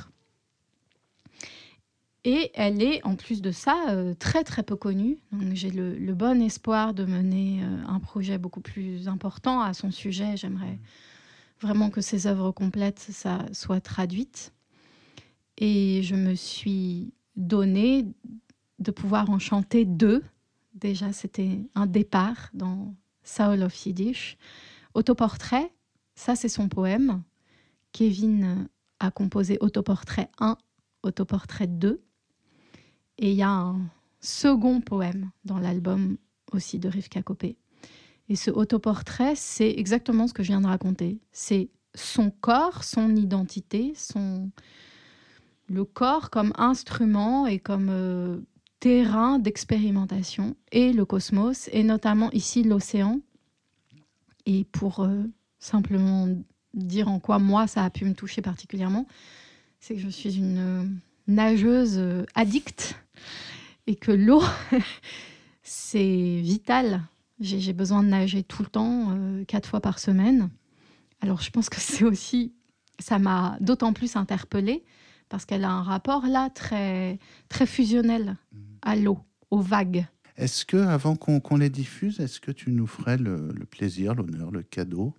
Et 2.23 2.51
elle 2.53 2.81
est, 2.83 3.03
en 3.03 3.15
plus 3.15 3.41
de 3.41 3.51
ça, 3.51 3.89
euh, 3.89 4.13
très 4.13 4.43
très 4.43 4.63
peu 4.63 4.75
connue. 4.75 5.17
Donc 5.31 5.53
j'ai 5.53 5.71
le, 5.71 6.13
bon 6.13 6.41
espoir 6.41 6.93
de 6.93 7.03
mener 7.03 7.63
euh, 7.63 7.83
un 7.87 7.99
projet 7.99 8.37
beaucoup 8.37 8.61
plus 8.61 9.07
important 9.07 9.61
à 9.61 9.73
son 9.73 9.91
sujet. 9.91 10.37
J'aimerais 10.37 10.79
vraiment 11.61 11.89
que 11.89 12.01
ses 12.01 12.27
œuvres 12.27 12.51
complètes 12.51 13.11
soient 13.53 13.81
traduites. 13.81 14.53
Et 15.57 16.01
je 16.03 16.15
me 16.15 16.35
suis 16.35 17.13
donné 17.35 18.05
de 18.79 18.91
pouvoir 18.91 19.29
en 19.29 19.39
chanter 19.39 19.85
deux. 19.85 20.23
Déjà, 20.75 21.13
c'était 21.13 21.59
un 21.75 21.87
départ 21.87 22.49
dans 22.53 22.95
Soul 23.23 23.63
of 23.63 23.85
Yiddish. 23.85 24.37
Autoportrait, 24.93 25.71
ça 26.15 26.35
c'est 26.35 26.49
son 26.49 26.67
poème. 26.67 27.23
Kevin 27.91 28.67
a 28.99 29.11
composé 29.11 29.57
Autoportrait 29.61 30.29
1, 30.39 30.57
Autoportrait 31.03 31.67
2. 31.67 32.01
Et 33.17 33.31
il 33.31 33.37
y 33.37 33.43
a 33.43 33.51
un 33.51 33.81
second 34.19 34.81
poème 34.81 35.31
dans 35.45 35.59
l'album 35.59 36.17
aussi 36.51 36.79
de 36.79 36.89
Rivka 36.89 37.21
Kopé. 37.21 37.57
Et 38.29 38.35
ce 38.35 38.49
autoportrait, 38.49 39.35
c'est 39.35 39.71
exactement 39.71 40.27
ce 40.27 40.33
que 40.33 40.43
je 40.43 40.49
viens 40.49 40.61
de 40.61 40.67
raconter. 40.67 41.19
C'est 41.31 41.69
son 41.95 42.31
corps, 42.31 42.83
son 42.83 43.15
identité, 43.15 43.93
son 43.95 44.49
le 45.67 45.85
corps 45.85 46.29
comme 46.29 46.53
instrument 46.57 47.47
et 47.47 47.59
comme 47.59 47.87
euh, 47.89 48.39
terrain 48.81 49.37
d'expérimentation 49.37 50.55
et 50.71 50.91
le 50.91 51.05
cosmos 51.05 51.69
et 51.71 51.83
notamment 51.83 52.31
ici 52.31 52.63
l'océan. 52.63 53.21
Et 54.47 54.65
pour 54.65 55.01
euh, 55.01 55.23
simplement 55.59 56.27
dire 56.73 57.07
en 57.07 57.19
quoi 57.19 57.37
moi 57.37 57.67
ça 57.67 57.85
a 57.85 57.89
pu 57.91 58.05
me 58.05 58.15
toucher 58.15 58.41
particulièrement, 58.41 59.05
c'est 59.79 59.93
que 59.93 60.01
je 60.01 60.09
suis 60.09 60.35
une 60.35 60.57
euh, 60.57 60.83
nageuse 61.27 61.97
euh, 61.99 62.25
addicte 62.33 62.95
et 63.85 63.95
que 63.95 64.11
l'eau 64.11 64.41
c'est 65.63 66.41
vital 66.41 67.03
j'ai 67.39 67.73
besoin 67.73 68.03
de 68.03 68.07
nager 68.07 68.43
tout 68.43 68.61
le 68.61 68.69
temps, 68.69 69.17
quatre 69.47 69.67
fois 69.67 69.81
par 69.81 69.97
semaine. 69.97 70.51
Alors 71.21 71.41
je 71.41 71.49
pense 71.49 71.69
que 71.69 71.77
c'est 71.79 72.03
aussi, 72.03 72.53
ça 72.99 73.17
m'a 73.17 73.57
d'autant 73.61 73.93
plus 73.93 74.15
interpellée 74.15 74.83
parce 75.27 75.45
qu'elle 75.45 75.63
a 75.63 75.71
un 75.71 75.81
rapport 75.81 76.27
là 76.27 76.51
très, 76.51 77.17
très 77.49 77.65
fusionnel 77.65 78.37
à 78.81 78.95
l'eau, 78.95 79.19
aux 79.49 79.61
vagues. 79.61 80.05
Est-ce 80.37 80.65
que, 80.65 80.77
avant 80.77 81.15
qu'on 81.15 81.57
les 81.57 81.69
diffuse, 81.69 82.19
est-ce 82.19 82.39
que 82.39 82.51
tu 82.51 82.71
nous 82.71 82.87
ferais 82.87 83.17
le, 83.17 83.51
le 83.51 83.65
plaisir, 83.65 84.15
l'honneur, 84.15 84.49
le 84.51 84.63
cadeau 84.63 85.13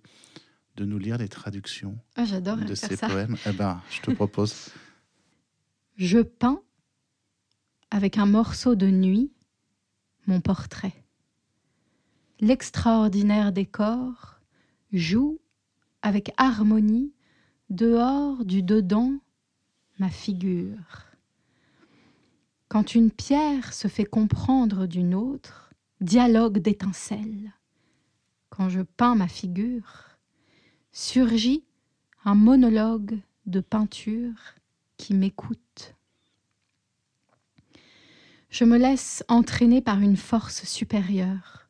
de 0.75 0.85
nous 0.85 0.97
lire 0.97 1.17
les 1.17 1.29
traductions 1.29 1.97
Ah, 2.15 2.25
J'adore 2.25 2.57
de 2.57 2.73
ces 2.75 2.95
ça. 2.95 3.07
poèmes? 3.07 3.37
Eh 3.45 3.51
ben, 3.53 3.81
je 3.91 4.01
te 4.01 4.11
propose. 4.11 4.69
Je 5.95 6.19
peins 6.19 6.59
avec 7.91 8.17
un 8.17 8.25
morceau 8.25 8.73
de 8.73 8.87
nuit 8.87 9.31
mon 10.25 10.41
portrait. 10.41 11.03
L'extraordinaire 12.39 13.51
décor 13.53 14.39
joue 14.91 15.39
avec 16.01 16.31
harmonie 16.37 17.13
dehors 17.69 18.43
du 18.43 18.63
dedans 18.63 19.13
ma 19.99 20.09
figure. 20.09 21.05
Quand 22.73 22.95
une 22.95 23.11
pierre 23.11 23.71
se 23.71 23.87
fait 23.87 24.03
comprendre 24.03 24.87
d'une 24.87 25.13
autre, 25.13 25.71
dialogue 26.01 26.57
d'étincelles. 26.57 27.53
Quand 28.49 28.67
je 28.67 28.81
peins 28.81 29.13
ma 29.13 29.27
figure, 29.27 30.17
surgit 30.91 31.65
un 32.25 32.33
monologue 32.33 33.19
de 33.45 33.59
peinture 33.59 34.55
qui 34.97 35.13
m'écoute. 35.13 35.93
Je 38.49 38.65
me 38.65 38.79
laisse 38.79 39.23
entraîner 39.27 39.81
par 39.81 39.99
une 39.99 40.17
force 40.17 40.63
supérieure, 40.63 41.69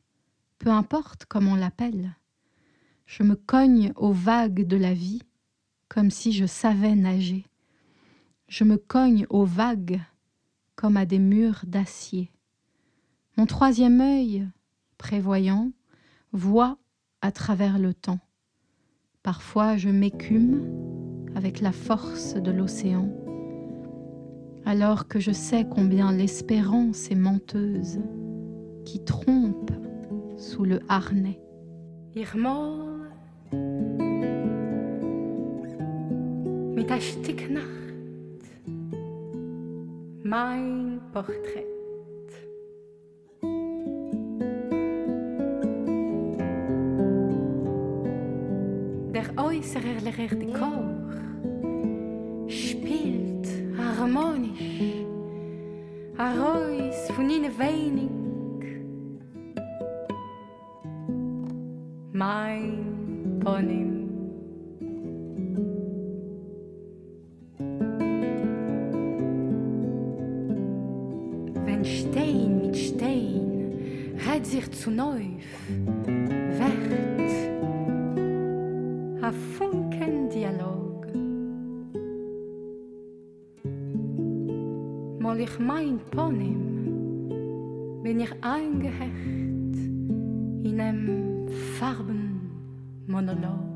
peu 0.58 0.70
importe 0.70 1.26
comment 1.26 1.52
on 1.52 1.56
l'appelle. 1.56 2.16
Je 3.04 3.24
me 3.24 3.34
cogne 3.34 3.92
aux 3.96 4.14
vagues 4.14 4.66
de 4.66 4.78
la 4.78 4.94
vie 4.94 5.20
comme 5.90 6.10
si 6.10 6.32
je 6.32 6.46
savais 6.46 6.94
nager. 6.94 7.44
Je 8.48 8.64
me 8.64 8.78
cogne 8.78 9.26
aux 9.28 9.44
vagues 9.44 10.00
comme 10.76 10.96
à 10.96 11.06
des 11.06 11.18
murs 11.18 11.62
d'acier. 11.66 12.30
Mon 13.36 13.46
troisième 13.46 14.00
œil, 14.00 14.48
prévoyant, 14.98 15.72
voit 16.32 16.78
à 17.20 17.32
travers 17.32 17.78
le 17.78 17.94
temps. 17.94 18.20
Parfois 19.22 19.76
je 19.76 19.88
m'écume 19.88 20.62
avec 21.34 21.60
la 21.60 21.72
force 21.72 22.34
de 22.34 22.50
l'océan. 22.50 23.08
alors 24.66 25.08
que 25.08 25.20
je 25.20 25.30
sais 25.30 25.66
combien 25.68 26.10
l'espérance 26.10 27.10
est 27.10 27.14
menteuse, 27.16 27.98
qui 28.86 29.04
trompe 29.04 29.70
sous 30.38 30.64
le 30.64 30.80
harnais. 30.88 31.38
Mein 40.24 41.02
Porträt. 41.12 41.66
Der 49.12 49.26
äußerliche 49.36 50.28
Chor 50.58 50.84
spielt 52.48 53.48
harmonisch, 53.76 55.04
Reus 56.18 57.10
von 57.14 57.28
ihnen 57.28 57.52
wenig. 57.58 58.10
Mein 62.12 63.40
Ponym. 63.44 63.93
Sich 74.54 74.70
zu 74.70 74.90
Neuf, 74.92 75.42
wird 75.66 77.32
a 79.20 79.32
Funkendialog. 79.58 81.06
Mal 85.18 85.40
ich 85.40 85.58
mein 85.58 85.98
Ponym, 86.12 87.28
bin 88.04 88.20
ich 88.20 88.32
eingehecht 88.42 89.74
in 90.62 90.80
einem 90.80 91.48
Farbenmonolog. 91.76 93.73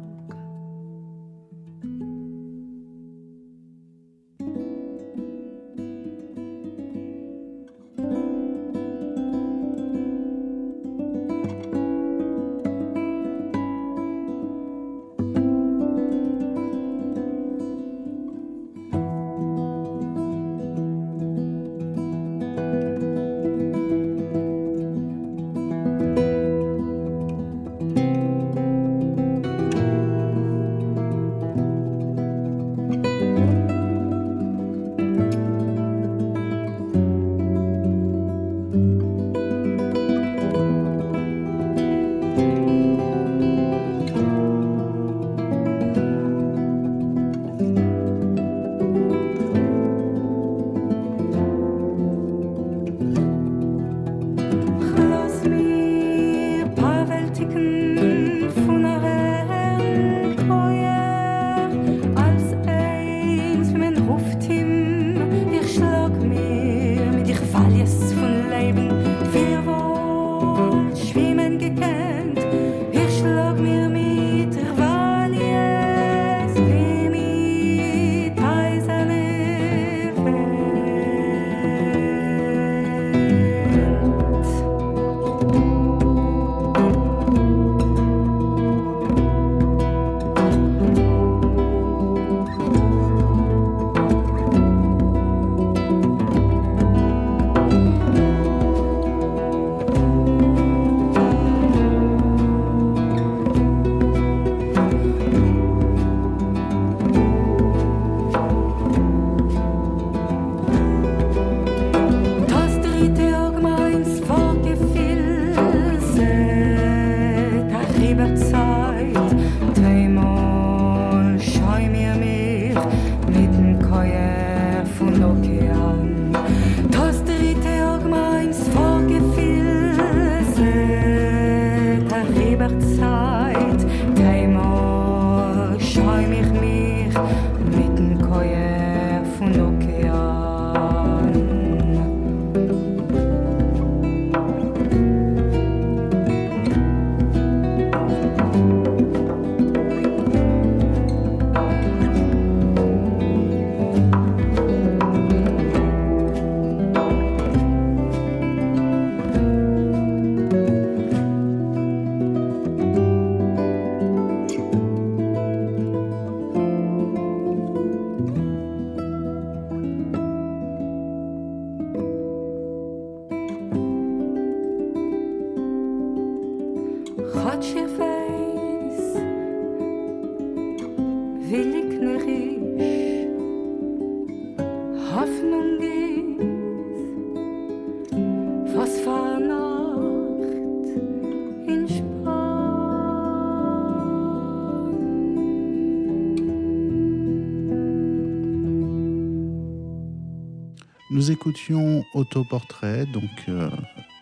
Nous 201.28 201.34
écoutions 201.34 202.06
Autoportrait, 202.14 203.04
donc 203.04 203.28
euh, 203.50 203.68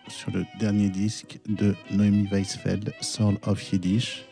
sur 0.09 0.29
le 0.31 0.43
dernier 0.59 0.89
disque 0.89 1.39
de 1.47 1.73
Noémie 1.89 2.27
Weisfeld, 2.29 2.93
Soul 2.99 3.37
of 3.47 3.71
Yiddish, 3.71 4.25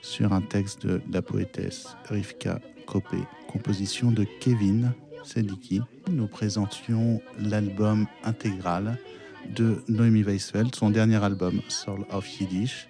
sur 0.00 0.32
un 0.32 0.40
texte 0.40 0.86
de 0.86 1.02
la 1.10 1.22
poétesse 1.22 1.88
Rivka 2.08 2.60
Kopé, 2.86 3.16
composition 3.48 4.12
de 4.12 4.24
Kevin 4.38 4.92
Sediki. 5.24 5.80
Nous 6.08 6.28
présentions 6.28 7.20
l'album 7.36 8.06
intégral 8.22 8.96
de 9.52 9.82
Noémie 9.88 10.22
Weisfeld, 10.22 10.72
son 10.72 10.90
dernier 10.90 11.20
album 11.24 11.62
Soul 11.66 12.06
of 12.12 12.40
Yiddish, 12.40 12.86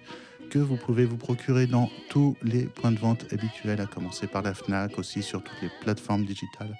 que 0.51 0.59
vous 0.59 0.77
pouvez 0.77 1.05
vous 1.05 1.17
procurer 1.17 1.65
dans 1.65 1.89
tous 2.09 2.37
les 2.43 2.65
points 2.65 2.91
de 2.91 2.99
vente 2.99 3.25
habituels, 3.33 3.81
à 3.81 3.87
commencer 3.87 4.27
par 4.27 4.43
la 4.43 4.53
FNAC, 4.53 4.99
aussi 4.99 5.23
sur 5.23 5.43
toutes 5.43 5.63
les 5.63 5.71
plateformes 5.81 6.25
digitales 6.25 6.77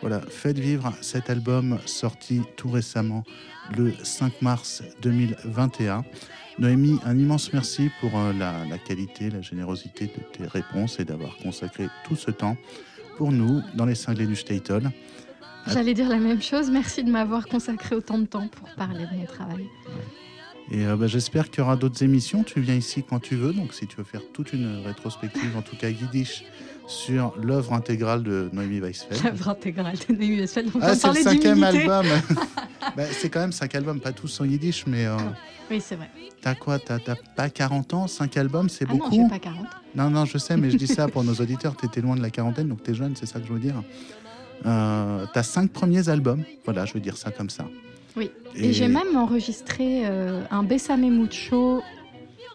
Voilà, 0.00 0.20
faites 0.20 0.58
vivre 0.58 0.92
cet 1.00 1.30
album 1.30 1.78
sorti 1.86 2.42
tout 2.56 2.68
récemment 2.70 3.24
le 3.76 3.92
5 4.02 4.42
mars 4.42 4.82
2021. 5.02 6.04
Noémie, 6.58 6.98
un 7.04 7.18
immense 7.18 7.52
merci 7.52 7.90
pour 8.00 8.18
euh, 8.18 8.32
la, 8.32 8.64
la 8.66 8.78
qualité, 8.78 9.30
la 9.30 9.40
générosité 9.40 10.06
de 10.06 10.22
tes 10.36 10.46
réponses 10.46 11.00
et 11.00 11.04
d'avoir 11.04 11.36
consacré 11.38 11.88
tout 12.06 12.16
ce 12.16 12.30
temps 12.30 12.56
pour 13.16 13.32
nous 13.32 13.60
dans 13.74 13.86
les 13.86 13.94
cinglés 13.94 14.26
du 14.26 14.36
Statel. 14.36 14.90
J'allais 15.66 15.94
dire 15.94 16.08
la 16.08 16.18
même 16.18 16.42
chose. 16.42 16.70
Merci 16.70 17.02
de 17.02 17.10
m'avoir 17.10 17.46
consacré 17.46 17.96
autant 17.96 18.18
de 18.18 18.26
temps 18.26 18.48
pour 18.48 18.68
parler 18.74 19.06
de 19.06 19.16
mon 19.16 19.24
travail. 19.24 19.66
Et 20.70 20.86
euh, 20.86 20.96
bah, 20.96 21.06
j'espère 21.06 21.50
qu'il 21.50 21.60
y 21.60 21.62
aura 21.62 21.76
d'autres 21.76 22.02
émissions. 22.02 22.42
Tu 22.42 22.60
viens 22.60 22.74
ici 22.74 23.04
quand 23.08 23.20
tu 23.20 23.36
veux. 23.36 23.52
Donc, 23.52 23.74
si 23.74 23.86
tu 23.86 23.96
veux 23.96 24.04
faire 24.04 24.22
toute 24.32 24.52
une 24.52 24.82
rétrospective, 24.84 25.56
en 25.56 25.62
tout 25.62 25.76
cas 25.76 25.90
yiddish, 25.90 26.44
sur 26.86 27.34
l'œuvre 27.42 27.72
intégrale 27.74 28.22
de 28.22 28.48
Noémie 28.52 28.80
Weisfeld. 28.80 29.22
L'œuvre 29.24 29.48
intégrale 29.50 29.94
de 30.08 30.14
Noémie 30.14 30.38
Weisfeld. 30.40 30.70
On 30.74 30.78
Ah, 30.82 30.94
c'est 30.94 31.08
le 31.08 31.14
cinquième 31.22 31.62
album. 31.62 32.06
Bah, 32.96 33.04
c'est 33.10 33.30
quand 33.30 33.40
même 33.40 33.50
cinq 33.52 33.74
albums, 33.74 33.98
pas 33.98 34.12
tous 34.12 34.40
en 34.42 34.44
yiddish, 34.44 34.84
mais 34.86 35.06
euh, 35.06 35.16
Oui, 35.70 35.80
c'est 35.80 35.96
vrai. 35.96 36.10
t'as 36.42 36.54
quoi 36.54 36.78
T'as 36.78 36.98
pas 37.34 37.48
40 37.48 37.94
ans 37.94 38.06
Cinq 38.06 38.36
albums, 38.36 38.68
c'est 38.68 38.84
Ah 38.86 38.92
non, 38.92 38.98
beaucoup 38.98 39.14
j'ai 39.22 39.28
pas 39.28 39.38
40. 39.38 39.66
Non, 39.96 40.10
non, 40.10 40.26
je 40.26 40.36
sais, 40.36 40.54
mais 40.58 40.70
je 40.70 40.76
dis 40.76 40.86
ça 40.86 41.08
pour 41.08 41.24
nos 41.30 41.32
auditeurs. 41.34 41.74
T'étais 41.76 42.02
loin 42.02 42.14
de 42.14 42.20
la 42.20 42.28
quarantaine, 42.28 42.68
donc 42.68 42.82
t'es 42.82 42.92
jeune, 42.94 43.16
c'est 43.16 43.24
ça 43.24 43.40
que 43.40 43.46
je 43.46 43.52
veux 43.54 43.58
dire. 43.58 43.82
Euh, 44.66 45.24
T'as 45.32 45.42
cinq 45.42 45.70
premiers 45.72 46.10
albums. 46.10 46.44
Voilà, 46.66 46.84
je 46.84 46.92
veux 46.92 47.00
dire 47.00 47.16
ça 47.16 47.30
comme 47.30 47.48
ça. 47.48 47.64
Oui. 48.16 48.30
Et, 48.54 48.72
j'ai 48.72 48.88
même 48.88 49.16
enregistré 49.16 50.06
euh, 50.06 50.42
un 50.50 50.62
Besame 50.62 51.08
Mucho, 51.10 51.82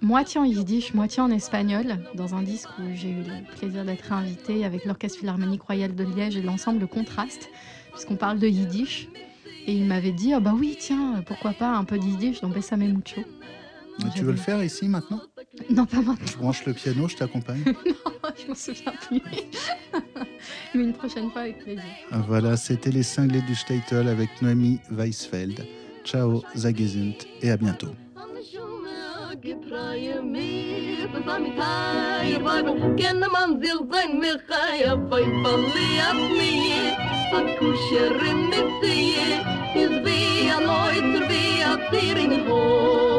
moitié 0.01 0.39
en 0.39 0.45
yiddish, 0.45 0.93
moitié 0.93 1.22
en 1.22 1.30
espagnol, 1.30 1.97
dans 2.14 2.36
un 2.36 2.41
disque 2.41 2.70
où 2.80 2.84
j'ai 2.95 3.10
eu 3.10 3.24
le 3.24 3.57
plaisir 3.57 3.84
d'être 3.84 4.14
invitée 4.14 4.64
avec 4.64 4.86
l'Orchestre 4.86 5.20
Philharmonique 5.20 5.62
Royal 5.62 5.93
de 5.93 6.03
Liège 6.05 6.38
et 6.38 6.41
l'ensemble 6.41 6.88
Contraste, 6.88 7.49
puisqu'on 7.91 8.16
parle 8.16 8.39
de 8.39 8.47
yiddish. 8.47 9.10
Et 9.68 9.74
il 9.74 9.86
m'avait 9.86 10.14
dit, 10.14 10.34
ah 10.34 10.39
bah 10.39 10.53
oui, 10.57 10.78
tiens, 10.80 11.22
pourquoi 11.26 11.51
pas 11.51 11.76
un 11.76 11.84
peu 11.84 11.99
de 11.99 12.05
yiddish 12.05 12.41
dans 12.41 12.49
Besame 12.49 12.88
Mucho. 12.88 13.22
Mais 14.04 14.12
tu 14.16 14.24
veux 14.24 14.32
le 14.32 14.38
faire 14.38 14.64
ici 14.64 14.88
maintenant 14.88 15.22
Non, 15.70 15.86
pas 15.86 15.97
maintenant, 15.97 16.26
Je 16.26 16.38
branche 16.38 16.66
le 16.66 16.74
piano, 16.74 17.08
je 17.08 17.18
t'accompagne. 17.18 17.64
je 18.38 18.47
m'en 18.47 18.56
souviens 18.56 18.93
plus. 19.08 19.22
Mais 20.74 20.84
une 20.84 20.93
prochaine 20.93 21.30
fois 21.32 21.41
avec 21.41 21.60
plaisir. 21.60 21.84
Voilà, 22.28 22.58
c'était 22.58 22.91
les 22.91 23.04
cinglés 23.04 23.41
du 23.41 23.56
Statel 23.56 24.08
avec 24.08 24.30
Noémie 24.41 24.80
Weisfeld. 24.91 25.66
Ciao, 26.06 26.43
Zagezint 26.56 27.18
et 27.41 27.52
à 27.52 27.58
bientôt. 27.58 27.93
Mitzie 38.80 39.16
is 39.76 39.89
wie 40.06 40.50
a 40.50 40.60
neuter 40.60 41.28
wie 41.30 41.62
a 41.62 41.78
tiring 41.91 42.47
hoi 42.47 43.18